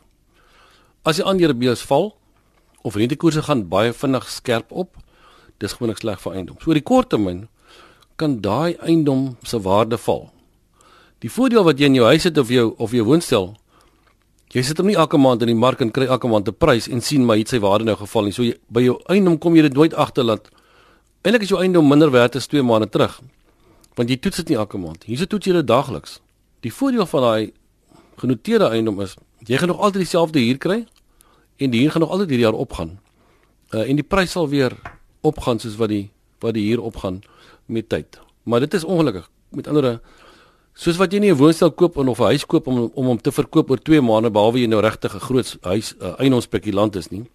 As 1.03 1.15
die 1.15 1.25
aandelebeurs 1.25 1.81
val 1.81 2.15
of 2.81 2.95
rentekoerse 2.95 3.44
gaan 3.44 3.68
baie 3.68 3.94
vinnig 3.94 4.30
skerp 4.30 4.71
op, 4.71 4.97
dis 5.57 5.74
gewoonlik 5.74 5.97
sleg 5.97 6.21
vir 6.21 6.33
eiendom. 6.33 6.56
So 6.59 6.74
die 6.74 6.81
korttermyn 6.81 7.47
kan 8.15 8.41
daai 8.41 8.75
eiendom 8.75 9.38
se 9.44 9.59
waarde 9.59 9.97
val. 9.97 10.31
Die 11.19 11.31
voordeel 11.31 11.63
wat 11.63 11.80
jy 11.80 11.85
in 11.85 11.95
jou 11.95 12.06
huis 12.06 12.24
het 12.24 12.38
of 12.38 12.50
jou 12.50 12.74
of 12.77 12.91
jou 12.91 13.03
woonstel, 13.03 13.56
jy 14.54 14.62
sit 14.62 14.78
hom 14.78 14.90
nie 14.90 14.98
elke 15.00 15.18
maand 15.18 15.42
in 15.42 15.50
die 15.50 15.58
mark 15.58 15.82
en 15.82 15.92
kry 15.94 16.06
elke 16.06 16.30
maand 16.30 16.48
'n 16.48 16.54
prys 16.54 16.88
en 16.88 17.02
sien 17.02 17.26
maar 17.26 17.38
het 17.38 17.50
sy 17.50 17.60
waarde 17.60 17.86
nou 17.86 17.96
geval 17.96 18.24
nie. 18.24 18.32
So 18.32 18.44
jy, 18.44 18.56
by 18.70 18.82
jou 18.82 19.00
eiendom 19.10 19.38
kom 19.40 19.56
jy 19.56 19.62
dit 19.62 19.74
nooit 19.74 19.94
agter 19.94 20.26
dat 20.26 20.50
eintlik 21.24 21.44
is 21.44 21.50
jou 21.50 21.60
eiendom 21.60 21.88
minder 21.88 22.12
werd 22.12 22.36
as 22.36 22.48
2 22.48 22.62
maande 22.62 22.90
terug. 22.90 23.22
Want 23.96 24.10
jy 24.10 24.18
toets 24.18 24.38
dit 24.38 24.50
nie 24.50 24.58
elke 24.58 24.78
maand. 24.78 25.04
Hierse 25.04 25.28
toets 25.28 25.46
jy 25.46 25.54
dit 25.54 25.68
daagliks. 25.68 26.22
Die 26.62 26.74
voordeel 26.74 27.06
van 27.06 27.22
daai 27.22 27.52
genoteerde 28.18 28.70
eiendom 28.70 29.02
is 29.02 29.16
jy 29.40 29.58
gaan 29.58 29.68
nog 29.68 29.80
altyd 29.80 30.06
dieselfde 30.06 30.40
huur 30.40 30.58
kry 30.58 30.86
en 31.58 31.70
die 31.70 31.82
huur 31.82 31.92
gaan 31.92 32.02
nog 32.02 32.12
altyd 32.12 32.30
hierdie 32.30 32.46
jaar 32.46 32.60
opgaan. 32.60 33.00
Uh 33.74 33.90
en 33.90 33.96
die 33.96 34.06
prys 34.06 34.32
sal 34.32 34.50
weer 34.50 34.72
opgaan 35.22 35.60
soos 35.60 35.76
wat 35.76 35.90
die 35.90 36.12
wat 36.40 36.54
die 36.54 36.68
huur 36.70 36.82
opgaan 36.82 37.22
met 37.66 37.90
tyd. 37.90 38.20
Maar 38.44 38.60
dit 38.60 38.74
is 38.74 38.84
ongelukkig. 38.84 39.30
Met 39.50 39.68
ander 39.68 39.82
woorde, 39.82 40.02
soos 40.74 40.98
wat 40.98 41.14
jy 41.14 41.20
nie 41.20 41.31
'n 41.31 41.38
woonstel 41.38 41.72
koop 41.72 41.98
of 41.98 42.20
'n 42.20 42.24
huis 42.24 42.46
koop 42.46 42.68
om 42.68 42.92
om 42.94 43.06
hom 43.06 43.22
te 43.22 43.31
verkoop 43.31 43.70
oor 43.70 43.78
2 43.78 44.02
maande 44.02 44.31
behalwe 44.31 44.60
jy 44.60 44.68
nou 44.68 44.81
regtig 44.81 45.14
'n 45.14 45.20
groot 45.20 45.58
huis 45.62 45.96
uh, 46.02 46.16
eiendomsspekulant 46.20 46.96
is 46.96 47.12
nie. 47.12 47.25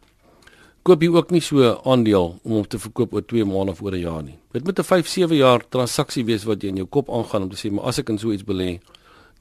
Koop 0.82 1.02
jy 1.02 1.08
ook 1.08 1.31
nie 1.31 1.40
so 1.40 1.81
aandeel 1.85 2.40
om 2.43 2.52
hom 2.52 2.67
te 2.67 2.79
verkoop 2.79 3.14
oor 3.14 3.23
2 3.23 3.44
maande 3.44 3.73
of 3.73 3.82
oor 3.82 3.93
'n 3.93 4.00
jaar 4.00 4.23
nie. 4.23 4.38
Dit 4.52 4.64
moet 4.64 4.79
'n 4.79 4.82
5-7 4.85 5.37
jaar 5.37 5.62
transaksie 5.69 6.25
wees 6.25 6.44
wat 6.44 6.62
jy 6.62 6.69
in 6.69 6.76
jou 6.76 6.87
kop 6.87 7.08
aangaan 7.11 7.43
om 7.43 7.50
te 7.50 7.56
sê, 7.56 7.70
maar 7.70 7.85
as 7.85 7.99
ek 7.99 8.08
in 8.08 8.19
so 8.19 8.32
iets 8.32 8.44
belê, 8.44 8.81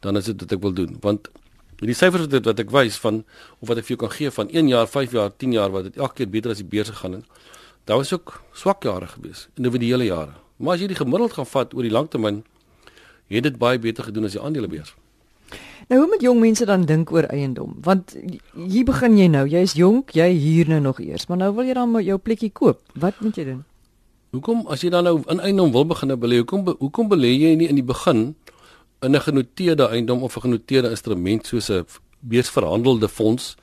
dan 0.01 0.17
is 0.17 0.25
dit 0.25 0.39
wat 0.41 0.51
ek 0.51 0.61
wil 0.61 0.73
doen. 0.73 0.97
Want 1.01 1.29
die 1.77 1.93
syfers 1.93 2.27
wat 2.27 2.45
wat 2.45 2.59
ek 2.59 2.71
wys 2.71 2.97
van 2.97 3.23
of 3.61 3.67
wat 3.67 3.77
ek 3.77 3.85
vir 3.85 3.97
jou 3.97 4.07
kan 4.07 4.11
gee 4.17 4.31
van 4.31 4.49
1 4.49 4.67
jaar, 4.67 4.87
5 4.87 5.11
jaar, 5.11 5.31
10 5.37 5.53
jaar 5.53 5.71
wat 5.71 5.83
dit 5.83 5.97
elke 5.97 6.13
keer 6.13 6.29
beter 6.29 6.51
as 6.51 6.57
die 6.57 6.69
beurs 6.69 6.89
gegaan 6.89 7.13
het. 7.13 7.25
Daar 7.85 7.97
was 7.97 8.13
ook 8.13 8.41
swak 8.53 8.83
jare 8.83 9.07
gewees, 9.07 9.47
individuele 9.55 10.05
jare. 10.05 10.33
Maar 10.57 10.73
as 10.73 10.81
jy 10.81 10.87
die 10.87 10.95
gemiddeld 10.95 11.33
gaan 11.33 11.45
vat 11.45 11.73
oor 11.73 11.83
die 11.83 11.91
langtermyn, 11.91 12.43
het 13.35 13.43
dit 13.43 13.57
baie 13.57 13.79
beter 13.79 14.03
gedoen 14.03 14.25
as 14.25 14.31
die 14.31 14.41
aandelebeurs. 14.41 14.95
Nou 15.87 16.01
hoe 16.01 16.09
moet 16.09 16.21
jong 16.21 16.39
mense 16.39 16.65
dan 16.65 16.85
dink 16.85 17.11
oor 17.11 17.23
eiendom? 17.23 17.77
Want 17.81 18.15
hier 18.53 18.85
begin 18.85 19.17
jy 19.17 19.27
nou, 19.27 19.45
jy 19.47 19.61
is 19.63 19.73
jonk, 19.73 20.11
jy 20.11 20.27
huur 20.35 20.67
nou 20.67 20.79
nog 20.79 20.99
eers, 20.99 21.27
maar 21.27 21.37
nou 21.37 21.53
wil 21.55 21.67
jy 21.67 21.73
dan 21.73 21.93
jou 22.03 22.17
plekkie 22.17 22.51
koop. 22.51 22.81
Wat 22.93 23.19
moet 23.23 23.35
jy 23.39 23.43
doen? 23.43 23.63
Hoekom 24.35 24.65
as 24.67 24.83
jy 24.83 24.91
dan 24.91 25.07
nou 25.07 25.21
in 25.31 25.39
eiendom 25.39 25.71
wil 25.71 25.85
begin 25.87 26.11
belê, 26.19 26.41
hoekom 26.41 26.67
hoekom 26.79 27.07
belê 27.07 27.31
jy 27.31 27.55
nie 27.55 27.69
in 27.71 27.79
die 27.79 27.87
begin 27.87 28.35
in 29.01 29.15
'n 29.15 29.21
genoteerde 29.21 29.87
eiendom 29.87 30.23
of 30.23 30.35
'n 30.35 30.41
genoteerde 30.41 30.89
instrument 30.89 31.47
soos 31.47 31.69
'n 31.69 31.85
beursverhandelde 32.19 33.07
fonds 33.07 33.55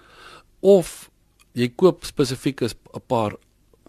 of 0.60 1.10
jy 1.52 1.68
koop 1.68 2.04
spesifiek 2.04 2.62
'n 2.62 2.72
paar 3.06 3.36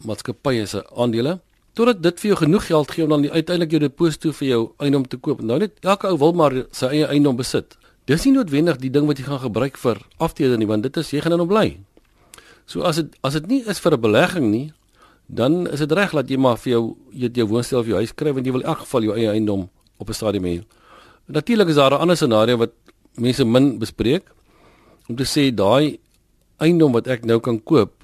maatskappye 0.04 0.66
se 0.66 0.84
aandele 0.92 1.40
totdat 1.76 2.02
dit 2.04 2.22
vir 2.22 2.32
jou 2.32 2.38
genoeg 2.40 2.68
geld 2.70 2.92
gee 2.92 3.04
om 3.04 3.10
dan 3.10 3.26
uiteindelik 3.28 3.72
jou 3.76 3.82
deposito 3.84 4.32
vir 4.32 4.48
jou 4.48 4.62
eiendom 4.80 5.04
te 5.08 5.18
koop. 5.18 5.42
Nou 5.44 5.60
net 5.60 5.76
elke 5.84 6.08
ou 6.08 6.18
wil 6.22 6.34
maar 6.34 6.56
sy 6.72 6.92
eie 6.94 7.10
eiendom 7.12 7.36
besit. 7.36 7.76
Dis 8.08 8.24
nie 8.26 8.36
noodwendig 8.36 8.80
die 8.80 8.92
ding 8.94 9.10
wat 9.10 9.20
jy 9.20 9.26
gaan 9.28 9.42
gebruik 9.44 9.78
vir 9.82 10.00
aftrede 10.22 10.58
nie, 10.62 10.68
want 10.70 10.86
dit 10.86 10.98
is 11.02 11.12
jy 11.12 11.24
gaan 11.26 11.36
dan 11.36 11.50
bly. 11.50 11.68
So 12.66 12.86
as 12.88 13.02
dit 13.02 13.18
as 13.26 13.36
dit 13.38 13.48
nie 13.52 13.62
is 13.68 13.80
vir 13.80 13.94
'n 13.94 14.02
belegging 14.02 14.48
nie, 14.52 14.74
dan 15.28 15.68
is 15.68 15.80
dit 15.80 15.92
reg 15.92 16.12
dat 16.12 16.30
jy 16.30 16.38
maar 16.38 16.58
vir 16.58 16.72
jou 16.72 16.98
jy 17.12 17.30
jou 17.34 17.48
woonstel 17.48 17.80
of 17.80 17.88
jou 17.88 17.98
huis 17.98 18.14
kry 18.14 18.32
want 18.32 18.46
jy 18.46 18.52
wil 18.52 18.62
in 18.62 18.68
elk 18.68 18.80
geval 18.86 19.02
jou 19.04 19.14
eie 19.18 19.30
eiendom 19.30 19.70
op 19.98 20.10
'n 20.10 20.14
stadium 20.14 20.44
hê. 20.44 20.64
Natuurlik 21.28 21.70
is 21.70 21.76
daar 21.76 21.92
'n 21.92 22.02
ander 22.02 22.16
scenario 22.16 22.58
wat 22.58 22.72
mense 23.18 23.44
min 23.46 23.80
bespreek 23.80 24.24
om 25.10 25.16
te 25.16 25.24
sê 25.24 25.54
daai 25.54 26.00
eiendom 26.60 26.92
wat 26.92 27.08
ek 27.08 27.26
nou 27.26 27.40
kan 27.40 27.60
koop 27.64 28.04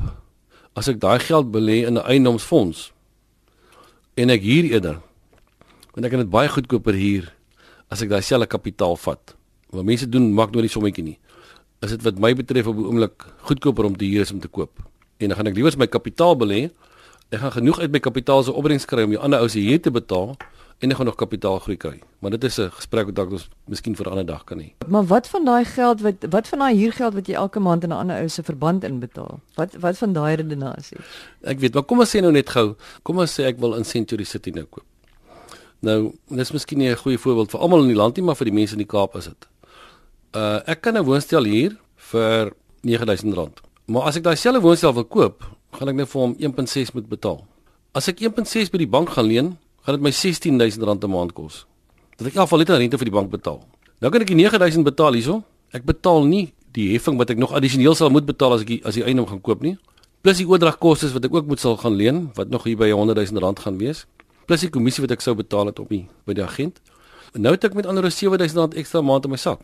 as 0.75 0.87
ek 0.87 0.99
daai 0.99 1.19
geld 1.19 1.51
belê 1.51 1.87
in 1.87 1.97
'n 1.97 2.05
eiendomsfonds 2.05 2.91
en 4.15 4.33
ek 4.33 4.43
huur 4.43 4.67
eerder. 4.71 4.97
Want 5.93 6.07
ek 6.07 6.13
kan 6.13 6.23
dit 6.23 6.31
baie 6.31 6.49
goedkoper 6.51 6.95
huur 6.97 7.29
as 7.91 8.03
ek 8.03 8.11
daai 8.11 8.23
selfe 8.23 8.47
kapitaal 8.51 8.95
vat. 8.99 9.35
Wat 9.71 9.87
mense 9.87 10.07
doen 10.09 10.31
maak 10.35 10.51
nooit 10.51 10.67
die 10.67 10.73
sommetjie 10.73 11.03
nie. 11.05 11.17
Is 11.81 11.95
dit 11.95 12.03
wat 12.05 12.19
my 12.21 12.33
betref 12.37 12.67
op 12.69 12.77
die 12.77 12.87
oomblik 12.87 13.25
goedkoper 13.47 13.87
om 13.87 13.95
te 13.97 14.07
huur 14.07 14.25
as 14.25 14.31
om 14.35 14.39
te 14.43 14.51
koop. 14.51 14.83
En 15.19 15.31
dan 15.31 15.39
gaan 15.39 15.51
ek 15.51 15.57
liewer 15.59 15.77
my 15.79 15.87
kapitaal 15.89 16.35
belê. 16.37 16.69
Ek 17.31 17.39
gaan 17.43 17.55
genoeg 17.59 17.79
uit 17.83 17.91
my 17.91 18.01
kapitaal 18.03 18.43
se 18.43 18.53
opbrengs 18.53 18.85
kry 18.85 19.05
om 19.07 19.15
die 19.15 19.19
ander 19.19 19.43
ou 19.43 19.49
se 19.51 19.63
huur 19.63 19.79
te 19.81 19.93
betaal 19.93 20.35
en 20.81 20.89
ek 20.89 20.97
gaan 20.97 21.05
nog 21.05 21.15
kapitaalgroei 21.15 21.77
kry. 21.77 21.99
Maar 22.19 22.31
dit 22.35 22.43
is 22.43 22.57
'n 22.59 22.71
gesprek 22.71 23.05
wat 23.05 23.15
dalk 23.15 23.31
ons 23.31 23.49
miskien 23.67 23.95
vir 23.95 24.05
'n 24.05 24.09
ander 24.09 24.25
dag 24.25 24.43
kan 24.43 24.59
hê. 24.59 24.73
Maar 24.87 25.05
wat 25.05 25.27
van 25.27 25.45
daai 25.45 25.65
geld 25.65 26.01
wat 26.01 26.15
wat 26.29 26.47
van 26.47 26.59
daai 26.59 26.75
huurgeld 26.75 27.13
wat 27.13 27.27
jy 27.27 27.33
elke 27.33 27.59
maand 27.59 27.83
in 27.83 27.89
'n 27.89 27.97
ander 27.97 28.21
ou 28.21 28.27
se 28.29 28.43
verband 28.43 28.83
inbetaal? 28.83 29.39
Wat 29.55 29.75
wat 29.75 29.97
van 29.97 30.13
daai 30.13 30.35
redenasie? 30.35 30.97
Ek 31.43 31.59
weet, 31.59 31.73
maar 31.73 31.83
kom 31.83 31.99
ons 31.99 32.15
sê 32.15 32.21
nou 32.21 32.31
net 32.31 32.49
gou, 32.49 32.75
kom 33.03 33.19
ons 33.19 33.39
sê 33.39 33.43
ek 33.43 33.59
wil 33.59 33.75
in 33.75 33.83
Century 33.83 34.23
City 34.23 34.49
nou 34.49 34.65
koop. 34.65 34.85
Nou, 35.79 36.13
dis 36.29 36.51
miskien 36.51 36.77
nie 36.77 36.89
'n 36.89 36.95
goeie 36.95 37.17
voorbeeld 37.17 37.51
vir 37.51 37.59
almal 37.59 37.81
in 37.81 37.87
die 37.87 37.95
land 37.95 38.15
nie, 38.15 38.25
maar 38.25 38.35
vir 38.35 38.45
die 38.45 38.53
mense 38.53 38.73
in 38.73 38.79
die 38.79 38.87
Kaap 38.97 39.15
is 39.15 39.25
dit. 39.25 39.47
Uh 40.33 40.59
ek 40.65 40.81
kan 40.81 40.97
'n 40.97 41.03
woonstel 41.03 41.43
huur 41.43 41.77
vir 41.95 42.53
R9000. 42.83 43.61
Maar 43.85 44.01
as 44.01 44.15
ek 44.15 44.23
daai 44.23 44.35
selfe 44.35 44.61
woonstel 44.61 44.93
wil 44.93 45.05
koop, 45.05 45.43
gaan 45.71 45.89
ek 45.89 45.95
net 45.95 46.09
vir 46.09 46.21
hom 46.21 46.35
1.6 46.39 46.93
moet 46.93 47.09
betaal. 47.09 47.45
As 47.93 48.07
ek 48.07 48.21
1.6 48.21 48.71
by 48.71 48.77
die 48.77 48.87
bank 48.87 49.09
gaan 49.09 49.25
leen, 49.25 49.57
gaan 49.85 49.97
dit 49.97 50.03
my 50.03 50.11
R16000 50.11 51.03
'n 51.03 51.09
maand 51.09 51.33
kos. 51.33 51.65
Dat 52.17 52.27
ek 52.27 52.35
afval 52.35 52.59
net 52.59 52.69
rente 52.69 52.97
vir 52.97 53.05
die 53.05 53.13
bank 53.13 53.29
betaal. 53.29 53.61
Nou 53.99 54.11
kan 54.11 54.21
ek 54.21 54.27
die 54.27 54.35
9000 54.35 54.83
betaal 54.83 55.13
hierso. 55.13 55.43
Ek 55.71 55.83
betaal 55.85 56.25
nie 56.25 56.53
die 56.71 56.91
heffing 56.93 57.17
wat 57.17 57.29
ek 57.29 57.37
nog 57.37 57.53
addisioneel 57.53 57.95
sal 57.95 58.09
moet 58.09 58.25
betaal 58.25 58.53
as 58.53 58.61
ek 58.61 58.67
die, 58.67 58.81
as 58.85 58.93
die 58.93 59.03
eiendom 59.03 59.27
gaan 59.27 59.41
koop 59.41 59.61
nie. 59.61 59.77
Plus 60.21 60.37
die 60.37 60.47
oordragkoste 60.47 61.11
wat 61.13 61.25
ek 61.25 61.33
ook 61.33 61.47
moet 61.47 61.59
sal 61.59 61.77
gaan 61.77 61.95
leen 61.95 62.31
wat 62.37 62.49
nog 62.49 62.63
hier 62.63 62.77
by 62.77 62.91
R100000 62.91 63.59
gaan 63.59 63.77
wees. 63.77 64.05
Plus 64.45 64.61
die 64.61 64.69
kommissie 64.69 65.01
wat 65.01 65.11
ek 65.11 65.21
sou 65.21 65.35
betaal 65.35 65.65
het 65.71 65.79
op 65.79 65.89
die 65.89 66.07
by 66.25 66.33
die 66.33 66.43
agent. 66.43 66.81
En 67.33 67.41
nou 67.41 67.53
het 67.53 67.63
ek 67.63 67.73
met 67.73 67.85
ander 67.85 68.03
R7000 68.03 68.77
ekstra 68.77 69.01
maand 69.01 69.25
in 69.25 69.31
my 69.31 69.37
sak. 69.37 69.61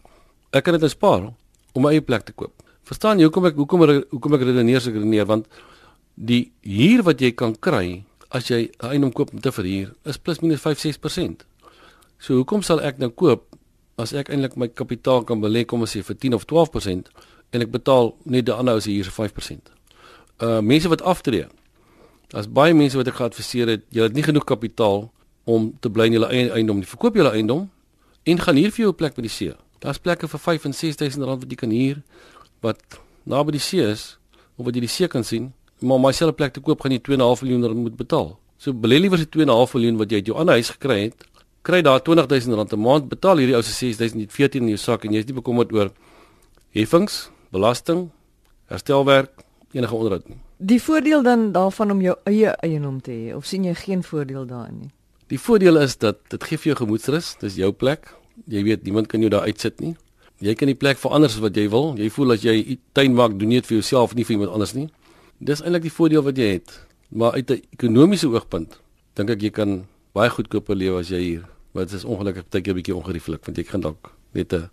Ek 0.51 0.63
kan 0.63 0.73
dit 0.73 0.81
nou 0.81 0.89
spaar 0.89 1.29
om 1.73 1.83
my 1.83 1.91
eie 1.91 2.01
plek 2.01 2.25
te 2.25 2.33
koop. 2.33 2.53
Verstaan 2.87 3.19
jy 3.19 3.27
hoekom 3.27 3.45
ek 3.49 3.57
hoekom 3.59 3.83
hoekom 4.09 4.37
ek 4.37 4.45
redeneer 4.47 4.81
so 4.81 4.91
redeneer 4.95 5.27
want 5.27 5.47
die 6.15 6.51
huur 6.63 7.03
wat 7.03 7.21
jy 7.21 7.33
kan 7.35 7.53
kry 7.59 8.03
as 8.29 8.47
jy 8.47 8.71
'n 8.79 8.89
eiendom 8.91 9.11
koop 9.11 9.33
om 9.33 9.39
te 9.39 9.51
verhuur 9.51 9.93
is 10.03 10.17
plus 10.17 10.39
minus 10.39 10.61
5-6%. 10.61 11.45
So 12.19 12.33
hoekom 12.33 12.61
sal 12.61 12.81
ek 12.81 12.97
nou 12.97 13.09
koop 13.09 13.55
as 13.97 14.13
ek 14.13 14.29
eintlik 14.29 14.55
my 14.55 14.67
kapitaal 14.67 15.23
kan 15.23 15.41
belê 15.41 15.65
kom 15.65 15.81
ons 15.81 15.95
sê 15.95 16.03
vir 16.03 16.15
10 16.15 16.33
of 16.33 16.45
12% 16.45 17.09
en 17.53 17.61
ek 17.61 17.71
betaal 17.71 18.15
net 18.25 18.45
die 18.45 18.53
ander 18.53 18.73
ou 18.73 18.81
se 18.81 18.91
huur 18.91 19.05
se 19.05 19.11
5%. 19.11 19.71
Uh 20.39 20.61
mense 20.61 20.89
wat 20.89 21.01
aftree. 21.01 21.47
As 22.33 22.47
baie 22.47 22.73
mense 22.73 22.97
wat 22.97 23.07
ek 23.07 23.15
geadviseer 23.15 23.67
het, 23.67 23.83
jy 23.89 24.03
het 24.03 24.13
nie 24.13 24.23
genoeg 24.23 24.45
kapitaal 24.45 25.11
om 25.45 25.71
te 25.79 25.89
bly 25.89 26.05
in 26.05 26.13
jou 26.13 26.25
eie 26.27 26.51
eiendom 26.51 26.77
nie. 26.77 26.85
Verkoop 26.85 27.15
jou 27.15 27.25
eiendom 27.31 27.69
en 28.27 28.39
gaan 28.39 28.55
hier 28.55 28.71
vir 28.71 28.85
jou 28.85 28.91
'n 28.91 28.95
plek 28.95 29.15
by 29.15 29.21
die 29.21 29.29
see. 29.31 29.55
Daar's 29.79 29.97
plekke 29.97 30.27
vir 30.27 30.39
5 30.39 30.65
en 30.65 30.73
6000 30.73 31.23
rand 31.23 31.41
wat 31.41 31.49
jy 31.49 31.55
kan 31.55 31.71
huur 31.71 32.01
wat 32.61 32.81
naby 33.23 33.51
die 33.51 33.59
see 33.59 33.81
is 33.81 34.17
of 34.57 34.65
wat 34.65 34.75
jy 34.75 34.81
die 34.81 34.89
see 34.89 35.07
kan 35.07 35.23
sien 35.23 35.53
maar 35.81 35.95
om 35.95 36.01
myself 36.01 36.31
'n 36.31 36.35
plek 36.35 36.53
te 36.53 36.59
koop 36.59 36.81
gaan 36.81 36.91
jy 36.91 36.99
2.5 36.99 37.41
miljoen 37.41 37.65
rand 37.65 37.81
moet 37.81 37.97
betaal. 37.97 38.37
So 38.57 38.73
belê 38.73 38.99
liewer 38.99 39.17
die 39.17 39.29
2.5 39.29 39.73
miljoen 39.73 39.97
wat 39.97 40.09
jy 40.09 40.17
uit 40.17 40.25
jou 40.25 40.37
ander 40.37 40.53
huis 40.53 40.69
gekry 40.69 41.01
het, 41.01 41.25
kry 41.61 41.81
daar 41.81 42.01
20000 42.01 42.55
rand 42.55 42.73
'n 42.73 42.79
maand, 42.79 43.09
betaal 43.09 43.37
hierdie 43.37 43.55
ou 43.55 43.61
se 43.61 43.71
6000 43.71 44.31
14 44.31 44.61
in 44.61 44.67
jou 44.67 44.77
sak 44.77 45.05
en 45.05 45.13
jy 45.13 45.19
is 45.19 45.25
nie 45.25 45.35
bekommerd 45.35 45.73
oor 45.73 45.91
heffings, 46.71 47.29
belasting, 47.51 48.09
herstelwerk, 48.65 49.31
enige 49.71 49.95
onderhoud 49.95 50.27
nie. 50.29 50.37
Die 50.57 50.81
voordeel 50.81 51.23
dan 51.23 51.51
daarvan 51.51 51.91
om 51.91 52.01
jou 52.01 52.15
eie 52.25 52.55
eiendom 52.65 53.01
te 53.01 53.11
hê 53.11 53.35
of 53.35 53.45
sien 53.45 53.63
jy 53.63 53.73
geen 53.73 54.03
voordeel 54.03 54.45
daarin 54.45 54.79
nie? 54.79 54.91
Die 55.27 55.39
voordeel 55.39 55.77
is 55.77 55.97
dat 55.97 56.17
dit 56.29 56.43
gee 56.43 56.57
vir 56.57 56.71
jou 56.71 56.75
gemoedsrus, 56.85 57.35
dis 57.39 57.55
jou 57.55 57.71
plek. 57.71 58.13
Jy 58.47 58.63
weet 58.63 58.83
niemand 58.83 59.07
kan 59.07 59.19
jou 59.19 59.29
daar 59.29 59.41
uitsit 59.41 59.79
nie. 59.79 59.95
Jy 60.39 60.53
kan 60.55 60.69
die 60.69 60.77
plek 60.77 60.97
verander 61.01 61.29
soos 61.29 61.41
wat 61.41 61.57
jy 61.57 61.65
wil. 61.69 61.95
Jy 61.97 62.09
voel 62.13 62.31
as 62.31 62.45
jy 62.45 62.77
tuin 62.93 63.13
maak, 63.17 63.39
doen 63.39 63.51
jy 63.51 63.59
dit 63.59 63.67
vir 63.67 63.77
jouself 63.79 64.13
nie 64.15 64.23
vir 64.23 64.37
iemand 64.37 64.53
anders 64.55 64.73
nie. 64.77 64.87
Dis 65.37 65.61
eintlik 65.61 65.83
die 65.85 65.93
voordeel 65.93 66.23
wat 66.25 66.37
jy 66.37 66.47
het. 66.55 66.71
Maar 67.13 67.31
uit 67.37 67.51
'n 67.51 67.61
ekonomiese 67.77 68.27
oogpunt 68.27 68.79
dink 69.13 69.29
ek 69.29 69.41
jy 69.41 69.49
kan 69.49 69.85
baie 70.13 70.29
goedkoper 70.29 70.75
lewe 70.75 70.99
as 70.99 71.09
jy 71.09 71.19
hier. 71.19 71.45
Dit 71.73 71.91
is 71.91 72.03
ongelukkig 72.03 72.49
baie 72.49 72.61
keer 72.61 72.73
'n 72.73 72.77
bietjie 72.81 72.95
ongerieflik 72.95 73.45
want 73.45 73.57
jy 73.57 73.63
kan 73.63 73.81
dalk 73.81 74.11
net 74.33 74.53
'n 74.53 74.69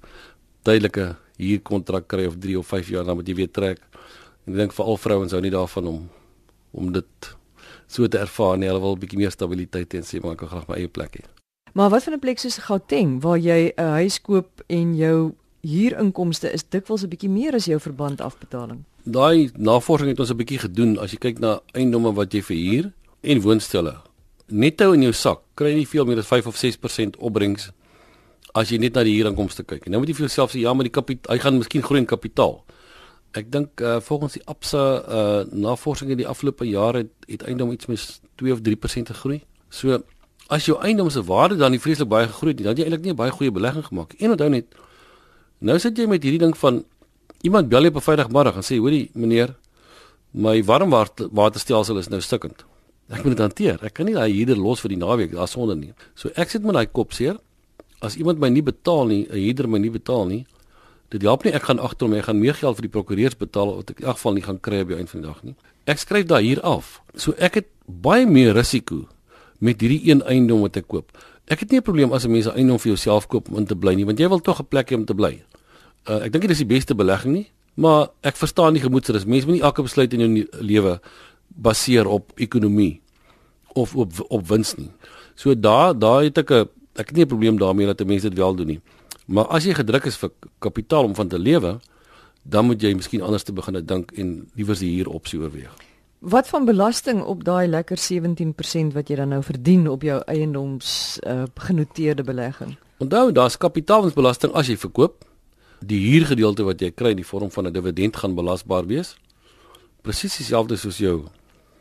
tydelike 0.63 1.17
huurkontrak 1.37 2.09
kry 2.09 2.27
of 2.27 2.39
3 2.39 2.59
of 2.59 2.67
5 2.67 2.89
jaar 2.89 3.05
dan 3.05 3.17
moet 3.17 3.29
jy 3.29 3.35
weer 3.35 3.51
trek. 3.51 3.79
En 4.47 4.53
ek 4.53 4.59
dink 4.59 4.73
veral 4.73 4.97
vrouens 4.97 5.33
hou 5.33 5.41
nie 5.41 5.51
daarvan 5.51 5.87
om 5.87 6.11
om 6.73 6.93
dit 6.93 7.37
so 7.87 8.09
te 8.09 8.19
ervaar 8.19 8.59
nie. 8.59 8.69
Hulle 8.69 8.81
wil 8.81 8.97
'n 8.97 9.01
bietjie 9.01 9.19
meer 9.19 9.31
stabiliteit 9.31 9.93
hê 9.93 9.97
en 9.97 10.05
sê 10.05 10.23
maar 10.23 10.33
ek 10.33 10.41
wil 10.41 10.49
graag 10.49 10.69
my 10.69 10.77
eie 10.77 10.89
plek 10.89 11.17
hê. 11.17 11.25
Maar 11.75 11.91
wat 11.91 12.05
van 12.05 12.15
'n 12.15 12.21
plek 12.21 12.39
soos 12.39 12.59
Gauteng 12.59 13.21
waar 13.21 13.39
jy 13.39 13.73
'n 13.77 13.83
huis 14.01 14.21
koop 14.21 14.63
en 14.69 14.97
jou 14.97 15.35
huurinkomste 15.61 16.53
is 16.53 16.65
dikwels 16.69 17.03
'n 17.05 17.09
bietjie 17.09 17.31
meer 17.31 17.55
as 17.55 17.67
jou 17.67 17.79
verband 17.79 18.21
afbetaling? 18.21 18.85
Daai 19.05 19.51
navorsing 19.57 20.09
het 20.09 20.21
ons 20.21 20.31
'n 20.31 20.37
bietjie 20.37 20.59
gedoen 20.59 20.99
as 20.99 21.13
jy 21.13 21.19
kyk 21.19 21.39
na 21.39 21.61
eiendomme 21.73 22.13
wat 22.15 22.33
jy 22.33 22.43
verhuur 22.43 22.93
en 23.23 23.41
woonstelle. 23.41 24.01
Netto 24.49 24.93
in 24.93 25.03
jou 25.03 25.13
sak 25.13 25.41
kry 25.55 25.69
jy 25.69 25.77
nie 25.77 25.89
veel 25.89 26.05
meer 26.05 26.19
as 26.19 26.27
5 26.27 26.47
of 26.47 26.57
6% 26.57 27.17
opbrengs 27.19 27.71
as 28.55 28.71
jy 28.71 28.79
net 28.79 28.95
na 28.95 29.03
die 29.03 29.17
huurinkomste 29.17 29.65
kyk. 29.65 29.87
En 29.87 29.93
nou 29.93 30.01
moet 30.01 30.09
jy 30.09 30.15
vir 30.15 30.27
jouself 30.27 30.53
sê 30.53 30.61
ja, 30.61 30.73
maar 30.75 30.85
die 30.85 30.95
kapitaal, 30.95 31.35
hy 31.35 31.39
gaan 31.43 31.59
miskien 31.59 31.83
groei 31.83 32.01
in 32.01 32.07
kapitaal. 32.07 32.63
Ek 33.35 33.51
dink 33.51 33.81
uh, 33.81 33.99
volgens 34.01 34.33
die 34.33 34.43
Absa 34.47 35.03
uh, 35.03 35.45
navorsing 35.51 36.11
in 36.11 36.21
die 36.23 36.29
afgelope 36.29 36.65
jare 36.65 36.99
het, 36.99 37.11
het 37.27 37.43
eiendom 37.43 37.73
iets 37.73 37.87
met 37.87 38.21
2 38.37 38.53
of 38.53 38.63
3% 38.63 39.11
gegroei. 39.11 39.43
So 39.71 39.99
as 40.49 40.69
jou 40.69 40.79
eiendom 40.81 41.11
se 41.11 41.25
waarde 41.25 41.57
dan 41.57 41.75
nie 41.75 41.81
vreeslik 41.81 42.09
baie 42.09 42.29
gegroei 42.29 42.53
het 42.53 42.61
nie, 42.61 42.69
dan 42.69 42.77
het 42.77 42.79
jy 42.79 42.87
eintlik 42.87 43.05
nie 43.05 43.13
'n 43.13 43.17
baie 43.17 43.31
goeie 43.31 43.51
belegging 43.51 43.85
gemaak. 43.85 44.15
En 44.21 44.31
onthou 44.31 44.49
net 44.49 44.67
nou 45.59 45.79
sit 45.79 45.99
jy 45.99 46.07
met 46.07 46.23
hierdie 46.23 46.39
ding 46.39 46.57
van 46.57 46.85
Iemand 47.45 47.69
bel 47.69 47.87
op 47.87 47.97
'n 47.97 48.01
Vrydagmiddag 48.01 48.57
en 48.57 48.63
sê: 48.63 48.79
"Hoorie, 48.79 49.11
meneer, 49.13 49.55
my 50.31 50.65
warmwaterstelsel 50.65 51.99
is 51.99 52.09
nou 52.09 52.21
stukkend. 52.21 52.65
Ek 53.09 53.25
moet 53.25 53.37
dit 53.37 53.39
hanteer. 53.39 53.79
Ek 53.85 53.93
kan 53.93 54.07
nie 54.07 54.15
daai 54.15 54.33
huurder 54.33 54.57
los 54.57 54.81
vir 54.81 54.89
die 54.89 54.97
naweek 54.97 55.33
daar 55.33 55.49
sonder 55.49 55.77
nie." 55.77 55.93
So 56.15 56.31
ek 56.35 56.51
sit 56.51 56.63
met 56.63 56.75
daai 56.75 56.87
kop 56.87 57.13
seer. 57.13 57.37
As 58.01 58.17
iemand 58.17 58.39
my 58.39 58.49
nie 58.49 58.63
betaal 58.63 59.07
nie, 59.07 59.27
'n 59.29 59.37
huurder 59.37 59.69
my 59.69 59.79
nie 59.79 59.91
betaal 59.91 60.27
nie, 60.27 60.47
dit 61.11 61.23
help 61.23 61.45
nie 61.45 61.53
ek 61.53 61.63
gaan 61.63 61.79
agter 61.79 62.07
hom, 62.07 62.17
ek 62.17 62.25
gaan 62.25 62.41
meer 62.41 62.55
geld 62.55 62.77
vir 62.77 62.89
die 62.89 63.01
prokureurs 63.01 63.37
betaal 63.37 63.77
wat 63.77 63.91
ek 63.91 64.01
in 64.01 64.07
elk 64.07 64.17
geval 64.17 64.33
nie 64.33 64.43
gaan 64.43 64.61
kry 64.61 64.81
op 64.81 64.89
die 64.89 64.97
einde 64.97 65.11
van 65.11 65.21
die 65.21 65.29
dag 65.29 65.43
nie. 65.43 65.55
Ek 65.87 65.99
skryf 65.99 66.27
daai 66.27 66.47
huur 66.47 66.63
af. 66.63 67.03
So 67.15 67.35
ek 67.39 67.55
het 67.55 67.67
baie 67.87 68.27
meer 68.27 68.55
risiko 68.55 69.07
met 69.61 69.81
hierdie 69.81 70.11
een 70.11 70.23
eiendom 70.23 70.61
wat 70.61 70.77
ek 70.77 70.89
koop. 70.89 71.13
Ek 71.47 71.61
het 71.61 71.71
nie 71.71 71.79
'n 71.79 71.83
probleem 71.83 72.13
as 72.13 72.25
'n 72.25 72.31
mens 72.31 72.47
'n 72.47 72.57
eiendom 72.57 72.79
vir 72.79 72.93
jouself 72.93 73.29
koop 73.29 73.51
om 73.51 73.59
in 73.59 73.67
te 73.67 73.77
bly 73.77 73.95
nie, 73.95 74.07
want 74.07 74.19
jy 74.19 74.29
wil 74.29 74.41
tog 74.41 74.61
'n 74.61 74.67
plek 74.67 74.91
hê 74.91 74.95
om 74.95 75.05
te 75.05 75.15
bly. 75.15 75.43
Uh, 76.05 76.21
ek 76.25 76.33
dink 76.33 76.45
dit 76.45 76.53
is 76.53 76.61
die 76.61 76.69
beste 76.69 76.95
belegging 76.95 77.33
nie, 77.33 77.47
maar 77.81 78.11
ek 78.21 78.37
verstaan 78.37 78.77
die 78.77 78.83
gemoedsrus. 78.85 79.25
Mense 79.25 79.49
moet 79.49 79.59
nie 79.59 79.65
elke 79.65 79.83
besluit 79.87 80.13
in 80.13 80.21
jou 80.21 80.47
lewe 80.61 80.99
baseer 81.49 82.09
op 82.11 82.33
ekonomie 82.37 83.01
of 83.75 83.95
op 83.97 84.21
op 84.29 84.45
wins 84.49 84.75
nie. 84.77 84.91
So 85.35 85.55
daar 85.55 85.99
daar 85.99 86.23
het 86.23 86.39
ek 86.39 86.51
'n 86.51 86.69
ek 86.95 87.09
het 87.09 87.17
nie 87.17 87.25
'n 87.25 87.29
probleem 87.29 87.59
daarmee 87.59 87.87
dat 87.87 88.07
mense 88.07 88.29
dit 88.29 88.39
wel 88.39 88.55
doen 88.55 88.67
nie. 88.67 88.81
Maar 89.27 89.47
as 89.47 89.65
jy 89.65 89.75
gedruk 89.75 90.05
is 90.05 90.17
vir 90.17 90.31
kapitaal 90.59 91.05
om 91.05 91.15
van 91.15 91.29
te 91.29 91.39
lewe, 91.39 91.81
dan 92.43 92.67
moet 92.67 92.83
jy 92.83 92.95
miskien 92.95 93.23
anders 93.23 93.43
te 93.43 93.53
begin 93.53 93.87
dink 93.87 94.13
en 94.13 94.51
liewer 94.55 94.79
die 94.79 94.97
huur 94.97 95.09
opsie 95.09 95.41
oorweeg. 95.41 95.73
Wat 96.19 96.49
van 96.49 96.65
belasting 96.65 97.23
op 97.23 97.45
daai 97.45 97.69
lekker 97.69 97.99
17% 97.99 98.93
wat 98.93 99.09
jy 99.09 99.17
dan 99.17 99.29
nou 99.29 99.43
verdien 99.43 99.89
op 99.89 100.03
jou 100.03 100.23
eiendoms 100.25 101.19
uh, 101.27 101.43
genoteerde 101.55 102.23
belegging? 102.23 102.77
Onthou, 102.99 103.33
daar's 103.33 103.57
kapitaalwinsbelasting 103.57 104.53
as 104.53 104.67
jy 104.67 104.77
verkoop 104.77 105.25
die 105.81 106.01
huurgedeelte 106.11 106.65
wat 106.65 106.81
jy 106.81 106.91
kry 106.91 107.11
in 107.11 107.17
die 107.17 107.27
vorm 107.27 107.51
van 107.51 107.67
'n 107.67 107.73
dividend 107.73 108.17
gaan 108.17 108.35
belasbaar 108.35 108.87
wees. 108.87 109.17
Presies 110.03 110.37
dieselfde 110.37 110.77
soos 110.77 110.99
jou 110.99 111.25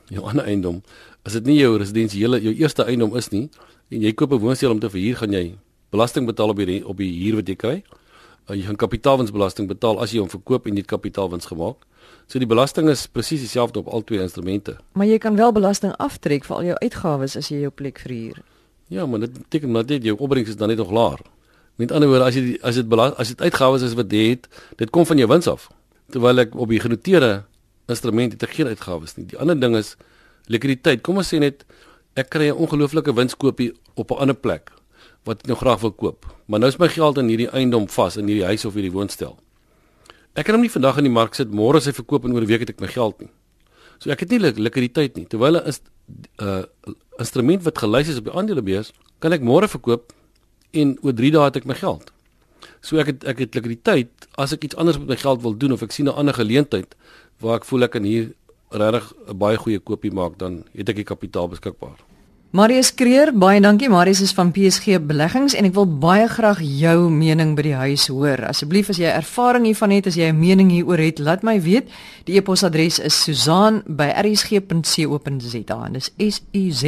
jou 0.08 0.24
ander 0.26 0.46
eiendom. 0.46 0.82
As 1.24 1.34
dit 1.34 1.46
nie 1.46 1.58
jou 1.58 1.78
residensiële 1.78 2.42
jou 2.42 2.54
eerste 2.54 2.84
eiendom 2.84 3.16
is 3.16 3.30
nie 3.30 3.50
en 3.90 4.02
jy 4.02 4.14
koop 4.14 4.32
'n 4.32 4.40
woonstel 4.40 4.72
om 4.72 4.80
te 4.80 4.90
verhuur, 4.90 5.16
gaan 5.16 5.32
jy 5.32 5.56
belasting 5.92 6.26
betaal 6.26 6.50
op 6.50 6.58
die 6.58 6.88
op 6.88 6.98
die 6.98 7.12
huur 7.24 7.36
wat 7.36 7.48
jy 7.48 7.56
kry. 7.56 7.84
Uh, 8.50 8.56
jy 8.56 8.66
gaan 8.68 8.76
kapitaalwinsbelasting 8.76 9.68
betaal 9.68 10.02
as 10.02 10.12
jy 10.12 10.20
hom 10.20 10.30
verkoop 10.30 10.66
en 10.68 10.74
jy 10.74 10.84
het 10.84 10.88
kapitaalwins 10.88 11.46
gemaak. 11.46 11.86
So 12.28 12.40
die 12.40 12.48
belasting 12.48 12.90
is 12.90 13.08
presies 13.08 13.40
dieselfde 13.40 13.80
op 13.80 13.88
al 13.88 14.04
twee 14.04 14.20
instrumente. 14.20 14.78
Maar 14.94 15.08
jy 15.08 15.18
kan 15.18 15.36
wel 15.36 15.52
belasting 15.52 15.94
aftrek 15.98 16.44
vir 16.44 16.56
al 16.56 16.64
jou 16.64 16.78
uitgawes 16.82 17.38
as 17.40 17.50
jy 17.50 17.62
jou 17.62 17.72
plek 17.72 18.00
verhuur. 18.04 18.42
Ja, 18.92 19.06
maar 19.06 19.20
dit 19.20 19.34
beteken 19.34 19.74
dat 19.74 19.88
dit 19.88 20.04
jou 20.04 20.18
opbrengs 20.20 20.50
is 20.50 20.56
dan 20.60 20.68
net 20.68 20.78
nog 20.78 20.92
laer. 20.92 21.20
Met 21.76 21.92
ander 21.92 22.10
woorde, 22.10 22.26
as 22.26 22.36
jy 22.38 22.58
as 22.62 22.78
dit 22.78 23.00
as 23.00 23.32
dit 23.34 23.42
uitgawes 23.42 23.82
is 23.82 23.96
wat 23.98 24.12
jy 24.14 24.28
het, 24.36 24.48
dit 24.78 24.90
kom 24.94 25.06
van 25.10 25.18
jou 25.18 25.28
wins 25.28 25.48
af. 25.50 25.70
Terwyl 26.14 26.46
ek 26.46 26.54
op 26.56 26.70
die 26.70 26.80
genoteerde 26.80 27.44
instrument 27.90 28.36
het 28.36 28.44
ek 28.46 28.54
geen 28.60 28.70
uitgawes 28.70 29.18
nie. 29.18 29.26
Die 29.32 29.40
ander 29.42 29.58
ding 29.60 29.76
is 29.76 29.96
likwiditeit. 30.54 31.02
Kom 31.02 31.18
ons 31.18 31.34
sê 31.34 31.40
net 31.42 31.66
ek 32.16 32.30
kry 32.30 32.52
'n 32.52 32.60
ongelooflike 32.62 33.14
winskoopie 33.14 33.74
op 33.96 34.12
'n 34.12 34.22
ander 34.22 34.36
plek 34.36 34.72
wat 35.26 35.42
ek 35.42 35.48
nou 35.48 35.58
graag 35.58 35.82
wil 35.82 35.92
koop. 35.92 36.26
Maar 36.46 36.60
nou 36.60 36.70
is 36.70 36.78
my 36.78 36.88
geld 36.88 37.18
in 37.18 37.28
hierdie 37.28 37.50
eiendom 37.50 37.88
vas 37.88 38.18
in 38.18 38.28
hierdie 38.28 38.46
huis 38.46 38.66
of 38.66 38.74
hierdie 38.74 38.92
woonstel. 38.92 39.40
Ek 40.36 40.46
kan 40.46 40.56
hom 40.56 40.62
nie 40.62 40.70
vandag 40.70 40.98
in 40.98 41.04
die 41.04 41.14
mark 41.14 41.36
sit, 41.36 41.52
môre 41.52 41.78
as 41.78 41.86
hy 41.86 41.94
verkoop 41.94 42.26
en 42.26 42.34
oor 42.34 42.42
'n 42.42 42.48
week 42.48 42.60
het 42.60 42.70
ek 42.70 42.82
my 42.82 42.88
geld 42.88 43.20
nie. 43.20 43.30
So 44.00 44.12
ek 44.12 44.20
het 44.20 44.30
nie 44.30 44.40
likwiditeit 44.40 45.16
nie. 45.16 45.26
Terwyl 45.26 45.58
'n 45.58 45.74
uh, 46.42 46.64
instrument 47.20 47.64
wat 47.64 47.78
gelys 47.78 48.10
is 48.10 48.18
op 48.18 48.26
die 48.26 48.34
aandelebeurs, 48.34 48.92
kan 49.20 49.34
ek 49.34 49.42
môre 49.42 49.68
verkoop 49.68 50.14
en 50.74 50.98
oor 51.02 51.14
3 51.14 51.32
dae 51.32 51.50
het 51.50 51.62
ek 51.62 51.70
my 51.70 51.78
geld. 51.80 52.12
So 52.82 53.00
ek 53.00 53.14
het 53.14 53.24
ek 53.24 53.46
het 53.46 53.56
likwiditeit 53.56 54.28
as 54.36 54.54
ek 54.56 54.66
iets 54.68 54.76
anders 54.76 55.00
met 55.00 55.14
my 55.14 55.20
geld 55.20 55.42
wil 55.42 55.58
doen 55.58 55.76
of 55.76 55.84
ek 55.86 55.92
sien 55.92 56.08
'n 56.08 56.20
ander 56.20 56.34
geleentheid 56.34 56.96
waar 57.40 57.62
ek 57.62 57.66
voel 57.66 57.84
ek 57.84 57.92
kan 57.92 58.04
hier 58.04 58.34
regtig 58.70 59.14
'n 59.28 59.38
baie 59.38 59.58
goeie 59.58 59.80
koopie 59.80 60.12
maak 60.12 60.38
dan 60.38 60.64
het 60.74 60.90
ek 60.90 60.96
die 60.96 61.04
kapitaal 61.04 61.48
beskikbaar. 61.48 61.98
Marius 62.54 62.94
Kreer, 62.94 63.34
baie 63.34 63.62
dankie. 63.62 63.90
Marius 63.90 64.22
is 64.22 64.32
van 64.32 64.52
PSG 64.52 64.86
Beleggings 65.02 65.54
en 65.58 65.66
ek 65.66 65.74
wil 65.74 65.90
baie 65.90 66.28
graag 66.30 66.62
jou 66.62 67.10
mening 67.10 67.56
by 67.58 67.62
die 67.66 67.74
huis 67.74 68.08
hoor. 68.14 68.38
Asseblief 68.46 68.90
as 68.90 68.98
jy 68.98 69.10
ervaring 69.10 69.66
hiervan 69.66 69.90
het, 69.90 70.08
as 70.08 70.16
jy 70.16 70.30
'n 70.30 70.40
mening 70.40 70.70
hieroor 70.70 70.98
het, 71.02 71.20
laat 71.20 71.42
my 71.42 71.62
weet. 71.62 71.90
Die 72.26 72.36
e-posadres 72.36 73.00
is 73.00 73.24
susaan@rsg.co.za. 73.24 75.90
Dis 75.92 76.12
S 76.20 76.42
U 76.54 76.72
Z 76.72 76.84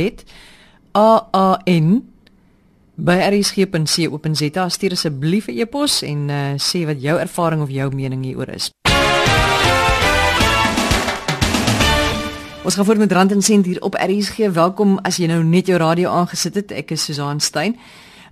A 0.94 1.28
A 1.34 1.60
N 1.66 2.15
by 2.96 3.20
rsg.co.za 3.30 4.70
stuur 4.70 4.92
asseblief 4.92 5.48
'n 5.48 5.60
e-pos 5.60 6.02
en 6.02 6.30
uh, 6.30 6.56
sê 6.58 6.86
wat 6.86 7.02
jou 7.02 7.20
ervaring 7.20 7.62
of 7.62 7.70
jou 7.70 7.96
mening 7.96 8.24
hieroor 8.24 8.50
is. 8.50 8.72
Ons 12.64 12.76
gaan 12.76 12.86
voort 12.86 12.98
met 12.98 13.12
Rand 13.12 13.32
en 13.32 13.42
Sent 13.42 13.66
hier 13.66 13.82
op 13.82 13.94
RSG. 13.94 14.38
Welkom 14.50 14.98
as 15.04 15.18
jy 15.18 15.28
nou 15.28 15.44
net 15.44 15.68
jou 15.68 15.78
radio 15.78 16.10
aangesit 16.10 16.56
het. 16.56 16.72
Ek 16.72 16.92
is 16.92 17.04
Susan 17.04 17.40
Stein. 17.40 17.76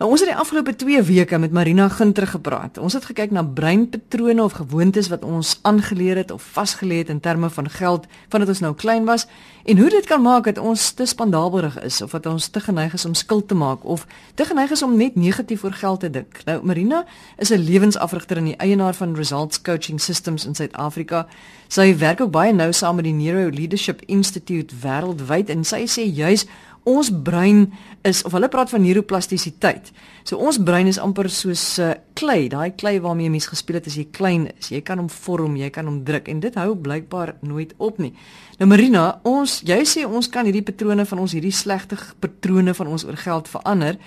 Nou, 0.03 0.11
ons 0.11 0.19
het 0.19 0.33
die 0.33 0.39
afgelope 0.39 0.73
2 0.75 1.01
weke 1.07 1.37
met 1.39 1.53
Marina 1.55 1.85
Ginter 1.87 2.25
gepraat. 2.27 2.75
Ons 2.77 2.97
het 2.97 3.05
gekyk 3.07 3.31
na 3.31 3.39
breinpatrone 3.43 4.43
of 4.43 4.57
gewoontes 4.59 5.07
wat 5.07 5.21
ons 5.23 5.53
aangeleer 5.61 6.19
het 6.19 6.31
of 6.31 6.43
vasgelê 6.43 6.97
het 6.97 7.09
in 7.09 7.21
terme 7.23 7.47
van 7.49 7.69
geld 7.71 8.09
vandat 8.27 8.51
ons 8.51 8.59
nou 8.59 8.73
klein 8.75 9.05
was 9.07 9.23
en 9.63 9.79
hoe 9.79 9.89
dit 9.89 10.05
kan 10.05 10.21
maak 10.21 10.43
dat 10.43 10.57
ons 10.57 10.89
te 10.91 11.05
spandabelrig 11.05 11.77
is 11.87 12.01
of 12.01 12.11
dat 12.11 12.25
ons 12.25 12.47
te 12.47 12.59
geneig 12.59 12.93
is 12.93 13.05
om 13.05 13.13
skuld 13.13 13.47
te 13.47 13.55
maak 13.55 13.85
of 13.85 14.03
te 14.35 14.45
geneig 14.45 14.75
is 14.75 14.83
om 14.83 14.97
net 14.97 15.15
negatief 15.15 15.63
oor 15.63 15.71
geld 15.79 15.99
te 15.99 16.09
dink. 16.09 16.43
Nou 16.45 16.59
Marina 16.63 17.05
is 17.37 17.51
'n 17.51 17.63
lewensafrigter 17.63 18.37
en 18.37 18.51
die 18.51 18.57
eienaar 18.57 18.93
van 18.93 19.15
Results 19.15 19.61
Coaching 19.61 20.01
Systems 20.01 20.45
in 20.45 20.55
Suid-Afrika. 20.55 21.27
Sy 21.67 21.97
werk 21.97 22.21
ook 22.21 22.31
baie 22.31 22.53
nou 22.53 22.73
saam 22.73 22.95
met 22.95 23.05
die 23.05 23.13
Neuro 23.13 23.49
Leadership 23.49 24.01
Institute 24.05 24.75
wêreldwyd 24.75 25.49
en 25.49 25.63
sy 25.63 25.85
sê 25.87 26.13
juis 26.13 26.45
ons 26.83 27.09
brein 27.23 27.65
is 28.03 28.23
of 28.27 28.33
hulle 28.35 28.49
praat 28.51 28.71
van 28.73 28.81
neuroplastisiteit. 28.83 29.91
So 30.27 30.37
ons 30.37 30.59
brein 30.59 30.87
is 30.87 30.99
amper 30.99 31.29
soos 31.29 31.79
'n 31.79 31.81
uh, 31.81 31.93
klei, 32.13 32.49
daai 32.49 32.75
klei 32.75 32.99
waarmee 32.99 33.29
mens 33.29 33.47
gespeel 33.47 33.75
het 33.75 33.87
as 33.87 33.95
jy 33.95 34.07
klein 34.11 34.51
is. 34.59 34.69
Jy 34.69 34.81
kan 34.81 34.97
hom 34.97 35.09
vorm, 35.09 35.55
jy 35.55 35.69
kan 35.69 35.85
hom 35.85 36.03
druk 36.03 36.27
en 36.27 36.39
dit 36.39 36.55
hou 36.55 36.75
blykbaar 36.75 37.35
nooit 37.41 37.73
op 37.77 37.97
nie. 37.97 38.13
Nou 38.59 38.67
Marina, 38.67 39.19
ons 39.23 39.61
jy 39.61 39.83
sê 39.85 40.05
ons 40.05 40.27
kan 40.29 40.45
hierdie 40.45 40.63
patrone 40.63 41.05
van 41.05 41.19
ons 41.19 41.31
hierdie 41.31 41.51
slegte 41.51 41.97
patrone 42.19 42.73
van 42.73 42.87
ons 42.87 43.05
oor 43.05 43.17
geld 43.17 43.47
verander 43.47 43.97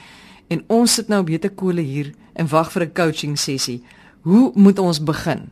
en 0.49 0.64
ons 0.68 0.95
sit 0.95 1.09
nou 1.09 1.23
beter 1.23 1.50
kole 1.50 1.80
hier 1.80 2.12
en 2.35 2.49
wag 2.49 2.73
vir 2.73 2.83
'n 2.83 2.92
coaching 2.92 3.38
sessie. 3.38 3.83
Hoe 4.23 4.52
moet 4.54 4.78
ons 4.78 5.02
begin? 5.02 5.50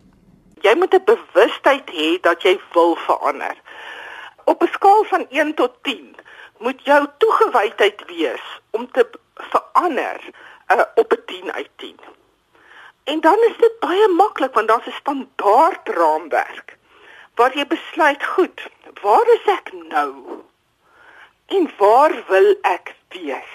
Jy 0.63 0.75
moet 0.77 0.95
'n 0.95 1.05
bewustheid 1.05 1.91
hê 1.91 2.21
dat 2.21 2.43
jy 2.43 2.59
wil 2.75 2.97
verander. 2.97 3.57
Op 4.45 4.63
'n 4.63 4.69
skaal 4.73 5.05
van 5.05 5.27
1 5.31 5.55
tot 5.55 5.73
10 5.83 6.14
moet 6.65 6.85
jou 6.89 7.01
toegewydheid 7.19 8.05
wees 8.09 8.45
om 8.71 8.91
te 8.91 9.05
verander 9.35 10.21
uh, 10.73 10.81
op 10.95 11.13
'n 11.13 11.23
10 11.27 11.53
uit 11.53 11.71
10. 11.77 11.99
En 13.05 13.21
dan 13.21 13.39
is 13.49 13.57
dit 13.57 13.79
baie 13.81 14.09
maklik 14.09 14.55
want 14.55 14.69
daar's 14.69 14.87
'n 14.87 15.01
standaard 15.01 15.89
raamwerk 15.89 16.77
waar 17.35 17.57
jy 17.57 17.67
besluit, 17.67 18.25
goed, 18.25 18.69
waar 19.03 19.29
is 19.37 19.47
ek 19.59 19.73
nou? 19.73 20.13
En 21.47 21.71
waar 21.79 22.15
wil 22.29 22.55
ek 22.63 22.95
wees? 23.09 23.55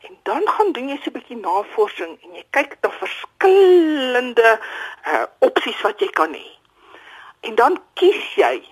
En 0.00 0.18
dan 0.22 0.48
gaan 0.48 0.72
doen 0.72 0.88
jy 0.88 0.96
so 0.96 1.10
'n 1.10 1.12
bietjie 1.12 1.36
navorsing 1.36 2.18
en 2.22 2.34
jy 2.34 2.44
kyk 2.50 2.76
na 2.80 2.90
verskillende 2.90 4.50
uh, 5.06 5.24
opsies 5.38 5.80
wat 5.80 6.00
jy 6.00 6.10
kan 6.10 6.34
hê. 6.34 6.48
En 7.40 7.54
dan 7.54 7.82
kies 7.94 8.34
jy 8.34 8.66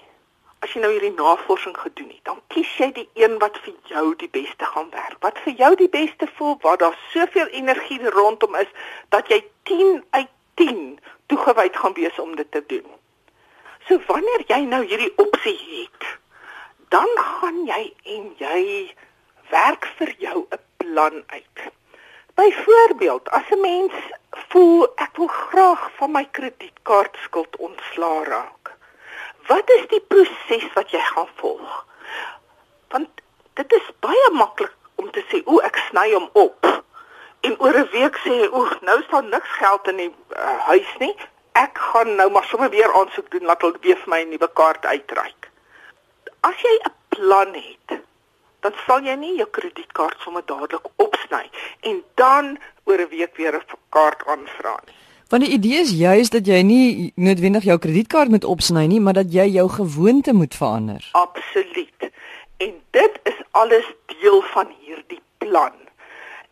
as 0.61 0.73
jy 0.75 0.81
nou 0.83 0.91
hierdie 0.93 1.15
navorsing 1.17 1.77
gedoen 1.77 2.11
het, 2.13 2.25
dan 2.29 2.41
kies 2.53 2.71
jy 2.77 2.91
die 2.97 3.09
een 3.17 3.39
wat 3.41 3.57
vir 3.65 3.75
jou 3.89 4.05
die 4.21 4.29
beste 4.33 4.67
gaan 4.73 4.91
werk. 4.93 5.17
Wat 5.25 5.39
vir 5.45 5.55
jou 5.57 5.71
die 5.81 5.89
beste 5.89 6.29
voel, 6.37 6.59
waar 6.65 6.77
daar 6.83 6.99
soveel 7.15 7.49
energie 7.57 8.01
rondom 8.17 8.59
is 8.61 8.69
dat 9.15 9.29
jy 9.33 9.41
10 9.71 10.05
uit 10.11 10.29
10 10.61 10.99
toegewyd 11.33 11.77
gaan 11.77 11.97
wees 11.97 12.19
om 12.19 12.37
dit 12.37 12.51
te 12.53 12.63
doen. 12.67 12.85
So 13.89 13.97
wanneer 14.07 14.45
jy 14.53 14.61
nou 14.69 14.83
hierdie 14.85 15.13
opsie 15.17 15.57
het, 15.71 16.09
dan 16.93 17.09
gaan 17.17 17.65
jy 17.65 17.83
en 18.17 18.27
jy 18.43 18.63
werk 19.51 19.89
vir 19.97 20.13
jou 20.19 20.45
'n 20.45 20.61
plan 20.77 21.23
uit. 21.27 21.59
Byvoorbeeld, 22.35 23.31
as 23.31 23.49
'n 23.51 23.61
mens 23.61 23.97
voel 24.53 24.93
ek 24.97 25.17
wil 25.17 25.27
graag 25.27 25.91
van 25.97 26.13
my 26.13 26.25
kredietkaartskuld 26.31 27.57
ontslaa 27.57 28.25
raak 28.25 28.80
wat 29.51 29.71
is 29.71 29.87
die 29.91 30.03
proses 30.13 30.67
wat 30.77 30.93
jy 30.95 31.01
gaan 31.13 31.31
volg? 31.41 31.79
Want 32.95 33.23
dit 33.59 33.73
is 33.79 33.89
baie 34.05 34.31
maklik 34.37 34.75
om 35.03 35.11
te 35.11 35.25
sê, 35.31 35.43
"O, 35.45 35.59
ek 35.59 35.77
sny 35.89 36.13
hom 36.13 36.29
op." 36.33 36.67
En 37.41 37.61
oor 37.61 37.77
'n 37.79 37.91
week 37.93 38.17
sê 38.25 38.33
jy, 38.43 38.49
"O, 38.53 38.69
nou 38.81 38.99
is 39.01 39.09
daar 39.11 39.25
niks 39.25 39.49
geld 39.63 39.89
in 39.89 39.97
die 39.97 40.15
uh, 40.37 40.59
huis 40.71 40.93
nie. 40.99 41.17
Ek 41.53 41.79
gaan 41.79 42.15
nou 42.15 42.31
maar 42.31 42.45
sommer 42.45 42.71
weer 42.71 42.95
aansoek 42.95 43.31
doen 43.31 43.45
laat 43.45 43.61
hulle 43.61 43.79
weer 43.81 43.97
vir 43.97 44.09
my 44.09 44.21
'n 44.23 44.29
nuwe 44.29 44.51
kaart 44.53 44.87
uitreik." 44.87 45.51
As 46.41 46.61
jy 46.63 46.75
'n 46.85 46.95
plan 47.09 47.55
het, 47.55 48.01
dan 48.61 48.73
sal 48.87 49.01
jy 49.01 49.15
nie 49.15 49.37
jou 49.37 49.49
kredietkaart 49.51 50.21
sommer 50.21 50.43
dadelik 50.47 50.87
opsny 50.97 51.51
en 51.81 52.05
dan 52.15 52.59
oor 52.85 52.99
'n 52.99 53.09
week 53.09 53.37
weer 53.37 53.57
'n 53.57 53.79
kaart 53.89 54.27
aanvra 54.27 54.81
nie. 54.87 55.00
Want 55.31 55.45
die 55.45 55.53
idee 55.53 55.79
is 55.79 55.91
juis 55.95 56.31
dat 56.35 56.49
jy 56.51 56.57
nie 56.67 56.87
noodwendig 57.15 57.63
jou 57.63 57.77
kredietkaart 57.79 58.33
moet 58.35 58.45
opsny 58.45 58.83
nie, 58.91 58.99
maar 58.99 59.15
dat 59.15 59.29
jy 59.31 59.45
jou 59.55 59.69
gewoonte 59.71 60.33
moet 60.35 60.55
verander. 60.59 61.05
Absoluut. 61.13 62.09
En 62.57 62.73
dit 62.91 63.21
is 63.31 63.37
alles 63.51 63.87
deel 64.11 64.41
van 64.55 64.73
hierdie 64.81 65.21
plan. 65.39 65.77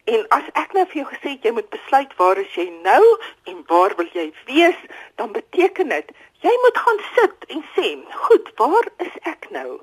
En 0.05 0.23
as 0.37 0.47
ek 0.53 0.77
nou 0.77 0.85
vir 0.93 1.01
jou 1.01 1.07
gesê 1.09 1.33
het 1.33 1.49
jy 1.49 1.53
moet 1.57 1.67
besluit 1.75 2.15
waar 2.21 2.39
is 2.39 2.55
jy 2.55 2.69
nou 2.85 3.03
en 3.51 3.59
waar 3.67 3.97
wil 3.99 4.13
jy 4.15 4.29
wees, 4.47 4.79
dan 5.19 5.35
beteken 5.35 5.91
dit 5.97 6.15
jy 6.47 6.55
moet 6.63 6.79
gaan 6.85 7.03
sit 7.17 7.51
en 7.57 7.67
sê, 7.75 7.89
"Goed, 8.15 8.47
waar 8.63 8.87
is 9.03 9.19
ek 9.23 9.51
nou? 9.51 9.81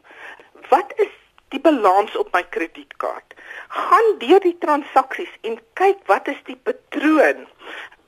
Wat 0.72 0.96
is 0.96 1.12
die 1.50 1.60
balans 1.60 2.16
op 2.16 2.32
my 2.32 2.44
kredietkaart?" 2.44 3.36
Gaan 3.68 4.18
deur 4.24 4.40
die 4.40 4.58
transaksies 4.60 5.36
en 5.42 5.60
kyk 5.74 6.00
wat 6.08 6.28
is 6.28 6.42
die 6.46 6.60
patroon 6.64 7.46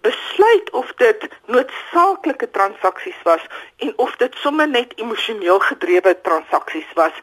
besluit 0.01 0.69
of 0.71 0.93
dit 0.95 1.27
noodsaaklike 1.45 2.49
transaksies 2.51 3.17
was 3.23 3.41
en 3.77 3.93
of 3.97 4.15
dit 4.15 4.35
sommer 4.35 4.67
net 4.67 4.93
emosioneel 4.95 5.59
gedrewe 5.59 6.21
transaksies 6.21 6.93
was. 6.93 7.13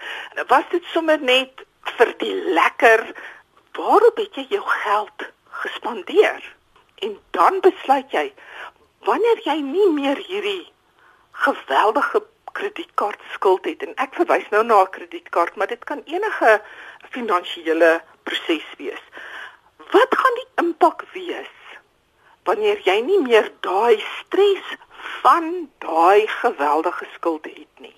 Was 0.47 0.67
dit 0.71 0.85
sommer 0.93 1.21
net 1.21 1.65
vir 1.97 2.13
die 2.19 2.35
lekker 2.59 3.07
waarop 3.79 4.17
het 4.17 4.37
jy 4.39 4.47
jou 4.49 4.63
geld 4.67 5.27
gespandeer? 5.63 6.55
En 7.03 7.19
dan 7.31 7.61
besluit 7.61 8.11
jy 8.11 8.29
wanneer 9.05 9.43
jy 9.45 9.59
nie 9.61 9.91
meer 9.93 10.21
hierdie 10.29 10.73
geweldige 11.45 12.23
kredietkaart 12.55 13.21
skuld 13.35 13.67
het 13.69 13.83
en 13.83 13.93
ek 14.03 14.15
verwys 14.17 14.47
nou 14.55 14.63
na 14.65 14.83
'n 14.83 14.91
kredietkaart, 14.97 15.57
maar 15.57 15.67
dit 15.67 15.85
kan 15.85 16.01
enige 16.07 16.63
finansiële 17.11 18.01
proses 18.23 18.69
wees. 18.79 19.05
Wat 19.91 20.15
gaan 20.21 20.35
die 20.35 20.49
impak 20.65 21.05
wees 21.13 21.53
wanneer 22.45 22.81
jy 22.85 23.01
nie 23.01 23.21
meer 23.25 23.51
daai 23.61 24.01
stres 24.21 24.77
van 25.23 25.71
daai 25.85 26.27
geweldige 26.27 27.07
skuld 27.15 27.45
het 27.45 27.81
nie. 27.81 27.97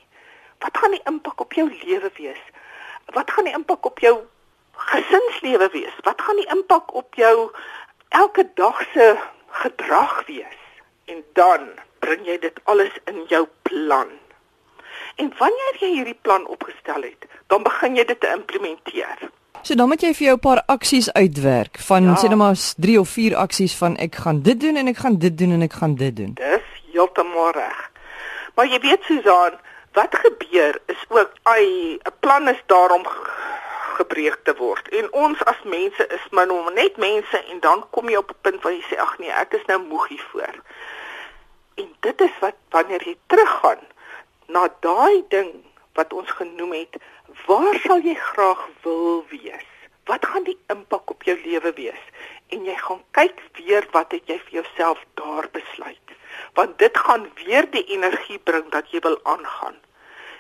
Wat 0.59 0.78
gaan 0.78 0.90
die 0.90 1.04
impak 1.04 1.40
op 1.40 1.52
jou 1.52 1.66
lewe 1.82 2.11
wees? 2.16 2.42
Wat 3.14 3.30
gaan 3.30 3.44
die 3.44 3.54
impak 3.54 3.87
op 3.87 3.98
jou 3.98 4.16
gesinslewe 4.72 5.68
wees? 5.72 5.96
Wat 6.02 6.22
gaan 6.22 6.37
die 6.37 6.50
impak 6.54 6.94
op 6.94 7.14
jou 7.14 7.50
elke 8.09 8.48
dag 8.54 8.82
se 8.92 9.16
gedrag 9.62 10.22
wees? 10.26 10.62
En 11.04 11.24
dan 11.32 11.68
bring 11.98 12.26
jy 12.26 12.38
dit 12.38 12.61
alles 12.64 12.94
in 13.04 13.24
jou 13.28 13.46
plan. 13.62 14.11
En 15.16 15.32
wanneer 15.38 15.78
jy 15.80 15.92
hierdie 15.94 16.18
plan 16.22 16.46
opgestel 16.46 17.02
het, 17.02 17.26
dan 17.46 17.62
begin 17.62 17.96
jy 17.96 18.04
dit 18.04 18.20
te 18.20 18.30
implementeer. 18.35 19.30
So 19.66 19.74
dan 19.74 19.88
moet 19.90 20.02
jy 20.05 20.12
vir 20.14 20.26
jou 20.26 20.37
'n 20.37 20.44
paar 20.46 20.62
aksies 20.66 21.12
uitwerk 21.12 21.79
van 21.88 22.05
ja. 22.05 22.14
sê 22.14 22.29
net 22.29 22.38
maar 22.38 22.55
3 22.76 23.00
of 23.00 23.09
4 23.09 23.37
aksies 23.37 23.74
van 23.74 23.96
ek 23.96 24.14
gaan 24.14 24.42
dit 24.42 24.61
doen 24.61 24.76
en 24.76 24.87
ek 24.87 24.96
gaan 24.96 25.18
dit 25.18 25.38
doen 25.38 25.52
en 25.52 25.62
ek 25.62 25.72
gaan 25.72 25.94
dit 25.94 26.16
doen. 26.16 26.35
Dis 26.35 26.68
heeltemal 26.92 27.50
reg. 27.50 27.90
Maar 28.55 28.66
jy 28.66 28.79
weet 28.81 29.02
Susan, 29.02 29.59
wat 29.92 30.14
gebeur 30.14 30.79
is 30.87 31.02
ook 31.09 31.33
ai 31.42 31.98
'n 31.98 32.14
plan 32.20 32.48
is 32.48 32.62
daarom 32.66 33.02
gebreek 33.98 34.38
te 34.44 34.55
word. 34.55 34.88
En 34.88 35.12
ons 35.12 35.44
as 35.44 35.61
mense 35.64 36.07
is 36.07 36.24
maar 36.31 36.46
nou 36.46 36.72
net 36.72 36.96
mense 36.96 37.44
en 37.50 37.61
dan 37.61 37.85
kom 37.90 38.09
jy 38.09 38.16
op 38.16 38.31
'n 38.31 38.40
punt 38.40 38.62
waar 38.62 38.72
jy 38.72 38.85
sê 38.90 38.98
ag 38.98 39.18
nee, 39.18 39.31
ek 39.31 39.52
is 39.52 39.66
nou 39.66 39.83
moeg 39.83 40.09
hiervoor. 40.09 40.55
En 41.74 41.88
dit 42.00 42.20
is 42.20 42.38
wat 42.40 42.55
wanneer 42.70 43.02
jy 43.02 43.16
teruggaan 43.26 43.83
na 44.46 44.68
daai 44.81 45.24
ding 45.29 45.50
wat 45.94 46.12
ons 46.12 46.31
genoem 46.31 46.72
het 46.72 46.96
Waar 47.44 47.79
sal 47.85 48.01
jy 48.01 48.14
graag 48.14 48.68
wil 48.83 49.25
wees? 49.29 49.68
Wat 50.05 50.27
gaan 50.27 50.44
die 50.46 50.59
impak 50.72 51.11
op 51.11 51.22
jou 51.22 51.37
lewe 51.44 51.72
wees? 51.72 52.03
En 52.49 52.64
jy 52.64 52.75
gaan 52.79 53.03
kyk 53.11 53.42
weer 53.59 53.87
wat 53.92 54.12
het 54.14 54.27
jy 54.31 54.38
vir 54.38 54.62
jouself 54.62 55.03
daar 55.20 55.49
besluit? 55.53 56.14
Want 56.55 56.79
dit 56.79 56.99
gaan 56.99 57.29
weer 57.44 57.68
die 57.70 57.85
energie 57.96 58.38
bring 58.38 58.70
dat 58.70 58.90
jy 58.90 59.03
wil 59.05 59.18
aangaan. 59.22 59.77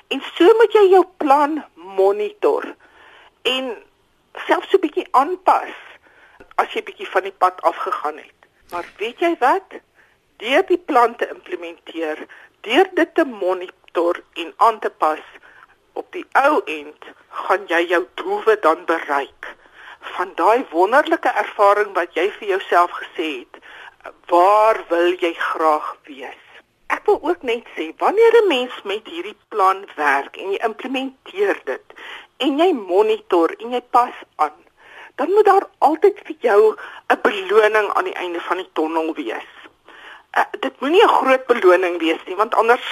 En 0.08 0.22
so 0.34 0.44
moet 0.58 0.72
jy 0.72 0.84
jou 0.94 1.04
plan 1.18 1.64
monitor 1.74 2.74
en 3.42 3.74
selfs 4.46 4.70
so 4.70 4.76
'n 4.76 4.84
bietjie 4.86 5.08
aanpas 5.10 5.74
as 6.62 6.72
jy 6.74 6.82
bietjie 6.82 7.08
van 7.10 7.22
die 7.22 7.36
pad 7.44 7.62
afgegaan 7.62 8.18
het. 8.18 8.38
Maar 8.70 8.86
weet 8.98 9.20
jy 9.20 9.36
wat? 9.40 9.78
Deur 10.36 10.66
die 10.66 10.78
plan 10.78 11.16
te 11.16 11.28
implementeer, 11.28 12.26
deur 12.60 12.88
dit 12.94 13.14
te 13.14 13.24
monitor 13.24 14.22
en 14.34 14.52
aan 14.56 14.78
te 14.78 14.90
pas, 14.90 15.22
op 16.02 16.08
die 16.16 16.24
ou 16.42 16.60
end 16.78 17.10
gaan 17.42 17.68
jy 17.72 17.82
jou 17.92 18.02
doelwe 18.22 18.56
dan 18.66 18.84
bereik 18.90 19.52
van 20.16 20.32
daai 20.40 20.64
wonderlike 20.72 21.32
ervaring 21.44 21.94
wat 21.98 22.18
jy 22.18 22.26
vir 22.38 22.48
jouself 22.54 22.98
gesê 23.02 23.30
het 23.38 23.62
waar 24.32 24.82
wil 24.92 25.10
jy 25.24 25.32
graag 25.48 25.88
wees 26.10 26.44
ek 26.96 27.02
wil 27.08 27.18
ook 27.30 27.42
net 27.52 27.72
sê 27.78 27.88
wanneer 28.04 28.38
'n 28.42 28.48
mens 28.52 28.76
met 28.92 29.10
hierdie 29.14 29.38
plan 29.48 29.82
werk 29.96 30.36
en 30.36 30.52
jy 30.52 30.62
implementeer 30.70 31.60
dit 31.72 31.98
en 32.46 32.62
jy 32.62 32.70
monitor 32.72 33.56
en 33.58 33.76
jy 33.78 33.82
pas 33.98 34.22
aan 34.36 34.62
dan 35.16 35.30
moet 35.32 35.44
daar 35.44 35.66
altyd 35.78 36.18
vir 36.24 36.36
jou 36.40 36.76
'n 37.08 37.20
beloning 37.22 37.88
aan 37.92 38.04
die 38.04 38.18
einde 38.22 38.40
van 38.40 38.56
die 38.56 38.70
tonnel 38.72 39.14
wees. 39.14 39.55
Uh, 40.36 40.42
dit 40.60 40.80
moenie 40.80 41.04
'n 41.04 41.08
groot 41.08 41.46
beloning 41.46 41.98
wees 41.98 42.24
nie, 42.26 42.36
want 42.36 42.54
anders 42.54 42.88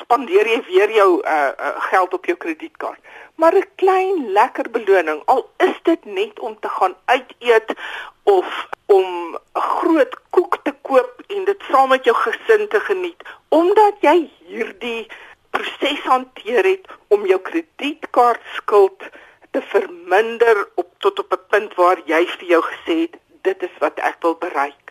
spandeer 0.00 0.46
jy 0.48 0.60
weer 0.68 0.90
jou 0.90 1.10
uh, 1.20 1.32
uh, 1.32 1.74
geld 1.90 2.14
op 2.14 2.24
jou 2.24 2.36
kredietkaart. 2.36 3.00
Maar 3.34 3.54
'n 3.54 3.68
klein 3.74 4.32
lekker 4.32 4.70
beloning, 4.70 5.22
al 5.24 5.50
is 5.56 5.76
dit 5.82 6.04
net 6.04 6.40
om 6.40 6.56
te 6.60 6.68
gaan 6.68 6.96
uit 7.04 7.34
eet 7.38 7.74
of 8.22 8.68
om 8.86 9.36
'n 9.36 9.60
groot 9.60 10.16
koek 10.30 10.58
te 10.62 10.74
koop 10.82 11.22
en 11.26 11.44
dit 11.44 11.62
saam 11.70 11.88
met 11.88 12.04
jou 12.04 12.16
gesin 12.16 12.68
te 12.68 12.80
geniet, 12.80 13.22
omdat 13.48 13.94
jy 14.00 14.30
hierdie 14.46 15.06
proses 15.50 16.00
hanteer 16.00 16.64
het 16.64 16.88
om 17.08 17.26
jou 17.26 17.40
kredietkaartskuld 17.40 19.02
te 19.50 19.62
verminder 19.62 20.68
op 20.74 20.88
tot 20.98 21.18
op 21.18 21.32
'n 21.32 21.46
punt 21.48 21.74
waar 21.74 22.00
jy 22.04 22.26
vir 22.26 22.44
jou 22.44 22.62
gesê 22.62 22.94
het 23.00 23.16
dit 23.42 23.62
is 23.62 23.76
wat 23.78 23.98
ek 23.98 24.16
wil 24.20 24.34
bereik. 24.34 24.87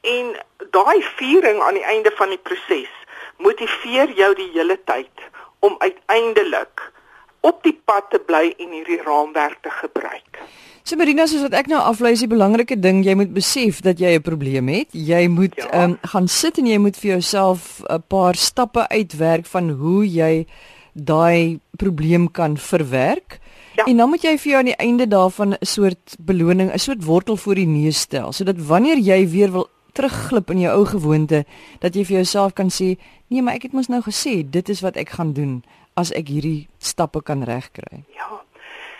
En 0.00 0.36
daai 0.70 1.02
viering 1.16 1.62
aan 1.62 1.74
die 1.74 1.84
einde 1.84 2.12
van 2.16 2.28
die 2.28 2.38
proses 2.42 2.92
motiveer 3.38 4.12
jou 4.18 4.34
die 4.34 4.50
hele 4.52 4.78
tyd 4.84 5.26
om 5.60 5.76
uiteindelik 5.78 6.92
op 7.40 7.62
die 7.62 7.76
pad 7.84 8.10
te 8.10 8.18
bly 8.18 8.54
en 8.58 8.72
hierdie 8.74 9.02
raamwerk 9.02 9.62
te 9.62 9.70
gebruik. 9.70 10.40
So 10.88 10.96
Marina, 10.96 11.26
soos 11.28 11.44
wat 11.44 11.54
ek 11.58 11.68
nou 11.68 11.78
aflei, 11.84 12.14
is 12.16 12.22
die 12.24 12.30
belangrike 12.30 12.78
ding, 12.80 13.02
jy 13.04 13.14
moet 13.18 13.34
besef 13.34 13.82
dat 13.84 14.00
jy 14.00 14.14
'n 14.16 14.24
probleem 14.24 14.68
het. 14.72 14.88
Jy 14.92 15.28
moet 15.28 15.54
ja. 15.54 15.84
um, 15.84 15.98
gaan 16.02 16.28
sit 16.28 16.58
en 16.58 16.66
jy 16.66 16.78
moet 16.78 16.96
vir 16.96 17.10
jouself 17.10 17.82
'n 17.84 18.02
paar 18.08 18.34
stappe 18.34 18.88
uitwerk 18.88 19.46
van 19.46 19.70
hoe 19.70 20.06
jy 20.06 20.46
daai 20.94 21.60
probleem 21.76 22.30
kan 22.30 22.56
verwerk. 22.56 23.38
Ja. 23.76 23.84
En 23.84 23.96
dan 23.96 24.08
moet 24.08 24.22
jy 24.22 24.38
vir 24.38 24.50
jou 24.50 24.58
aan 24.58 24.72
die 24.72 24.80
einde 24.80 25.06
daarvan 25.06 25.54
'n 25.54 25.66
soort 25.66 26.16
beloning, 26.18 26.72
'n 26.72 26.78
soort 26.78 27.04
wortel 27.04 27.36
voor 27.36 27.54
die 27.54 27.66
neus 27.66 28.00
stel, 28.00 28.32
sodat 28.32 28.56
wanneer 28.56 28.98
jy 28.98 29.28
weer 29.28 29.52
wil 29.52 29.68
terugglip 29.98 30.50
in 30.54 30.62
jou 30.62 30.74
ou 30.78 30.84
gewoonte, 30.86 31.44
dat 31.82 31.96
jy 31.98 32.04
vir 32.06 32.20
jouself 32.22 32.54
kan 32.54 32.70
sê, 32.70 32.94
"Nee, 33.28 33.42
maar 33.42 33.54
ek 33.54 33.62
het 33.62 33.72
mos 33.72 33.88
nou 33.88 34.02
gesê 34.02 34.42
dit 34.50 34.68
is 34.68 34.80
wat 34.80 34.96
ek 34.96 35.08
gaan 35.18 35.32
doen 35.32 35.64
as 35.94 36.12
ek 36.12 36.28
hierdie 36.28 36.68
stappe 36.78 37.22
kan 37.22 37.42
regkry." 37.42 38.04
Ja. 38.14 38.42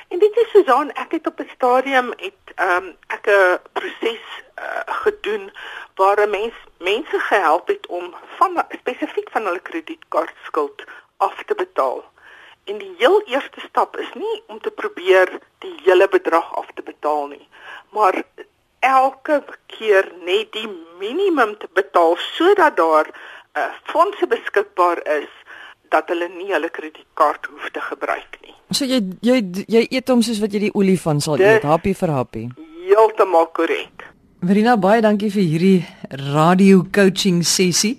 En 0.08 0.18
dit 0.18 0.36
is 0.36 0.50
Susan, 0.50 0.90
ek 0.92 1.12
het 1.12 1.26
op 1.26 1.40
'n 1.40 1.50
stadium 1.54 2.08
het 2.16 2.42
um, 2.56 2.96
ek 3.06 3.26
'n 3.26 3.58
proses 3.72 4.24
uh, 4.58 4.94
gedoen 5.04 5.50
waar 5.94 6.18
'n 6.26 6.30
mens 6.30 6.54
mense 6.78 7.18
gehelp 7.18 7.66
het 7.66 7.86
om 7.86 8.14
van 8.38 8.64
spesifiek 8.78 9.30
van 9.30 9.44
hulle 9.44 9.60
kredietkaartskuld 9.60 10.84
af 11.16 11.42
te 11.46 11.54
betaal. 11.54 12.04
En 12.64 12.78
die 12.78 12.94
heel 12.98 13.22
eerste 13.22 13.60
stap 13.60 13.96
is 13.96 14.10
nie 14.14 14.42
om 14.46 14.60
te 14.60 14.70
probeer 14.70 15.38
die 15.58 15.74
hele 15.84 16.08
bedrag 16.08 16.54
af 16.54 16.66
te 16.74 16.82
betaal 16.82 17.26
nie, 17.26 17.48
maar 17.88 18.22
elke 18.80 19.42
keer 19.66 20.08
net 20.26 20.52
die 20.52 20.68
minimum 21.00 21.56
te 21.58 21.68
betaal 21.74 22.16
sodat 22.34 22.76
daar 22.76 23.10
uh, 23.10 23.70
fondse 23.90 24.26
beskikbaar 24.26 25.02
is 25.18 25.30
dat 25.88 26.08
hulle 26.12 26.28
nie 26.36 26.52
hulle 26.52 26.68
kredietkaart 26.70 27.48
hoef 27.50 27.70
te 27.72 27.80
gebruik 27.80 28.38
nie. 28.44 28.54
So 28.70 28.84
jy 28.84 29.00
jy 29.24 29.38
jy 29.66 29.86
eet 29.88 30.12
hom 30.12 30.22
soos 30.22 30.40
wat 30.42 30.52
jy 30.52 30.68
die 30.68 30.74
olifant 30.76 31.24
sal 31.24 31.40
eet, 31.40 31.64
happie 31.64 31.96
vir 31.96 32.12
happie. 32.12 32.46
Heeltemal 32.84 33.48
korrek. 33.56 34.04
Verina 34.44 34.76
baie 34.78 35.00
dankie 35.02 35.30
vir 35.34 35.42
hierdie 35.42 35.78
radio 36.34 36.84
coaching 36.94 37.40
sessie. 37.42 37.96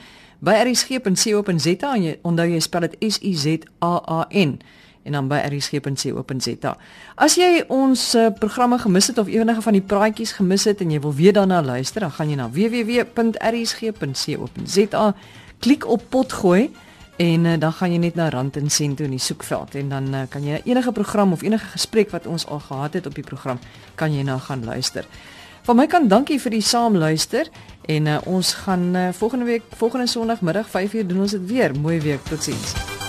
by 0.45 0.55
rsg.co.za 0.69 1.91
en 1.95 2.03
jy 2.05 2.15
onthou 2.23 2.49
jy 2.51 2.61
spel 2.65 2.81
dit 2.89 2.95
S 3.09 3.21
U 3.23 3.33
Z 3.35 3.47
A 3.85 3.95
A 4.21 4.21
N 4.31 4.59
en 5.05 5.13
dan 5.13 5.29
by 5.29 5.37
rsg.co.za. 5.51 6.73
As 7.21 7.35
jy 7.37 7.65
ons 7.73 8.15
uh, 8.17 8.31
programme 8.41 8.79
gemis 8.81 9.07
het 9.13 9.19
of 9.21 9.29
enige 9.29 9.61
van 9.67 9.73
die 9.77 9.85
praatjies 9.85 10.33
gemis 10.39 10.65
het 10.69 10.81
en 10.81 10.91
jy 10.95 11.01
wil 11.05 11.15
weer 11.15 11.35
daarna 11.37 11.63
luister, 11.63 12.01
dan 12.07 12.15
gaan 12.17 12.29
jy 12.33 12.37
na 12.41 12.49
www.rsg.co.za, 12.49 13.05
klik 15.61 15.85
op 15.85 16.03
potgooi 16.09 16.71
en 17.21 17.45
uh, 17.45 17.61
dan 17.61 17.73
gaan 17.77 17.93
jy 17.93 18.01
net 18.07 18.15
na 18.19 18.29
rand 18.33 18.57
en 18.57 18.71
sent 18.73 18.97
toe 18.99 19.07
in 19.07 19.15
die 19.15 19.23
soekveld 19.23 19.75
en 19.79 19.89
dan 19.93 20.05
uh, 20.15 20.25
kan 20.31 20.43
jy 20.45 20.61
enige 20.65 20.93
program 20.97 21.33
of 21.37 21.45
enige 21.45 21.67
gesprek 21.77 22.11
wat 22.17 22.27
ons 22.27 22.47
al 22.49 22.59
gehad 22.65 22.93
het 22.99 23.07
op 23.07 23.15
die 23.15 23.25
program 23.27 23.59
kan 24.01 24.15
jy 24.15 24.25
nou 24.27 24.41
gaan 24.41 24.65
luister. 24.65 25.05
Van 25.65 25.77
my 25.79 25.87
kant 25.89 26.11
dankie 26.11 26.41
vir 26.41 26.51
die 26.59 26.65
saamluister 26.65 27.49
en 27.87 28.07
uh, 28.07 28.19
ons 28.25 28.53
gaan 28.53 28.97
uh, 28.97 29.09
volgende 29.13 29.45
week 29.45 29.63
volgende 29.77 30.07
Sondagmiddag 30.07 30.69
5uur 30.69 31.07
doen 31.07 31.21
ons 31.21 31.31
dit 31.31 31.47
weer. 31.47 31.81
Mooi 31.81 32.01
week. 32.01 32.25
Totsiens. 32.25 33.04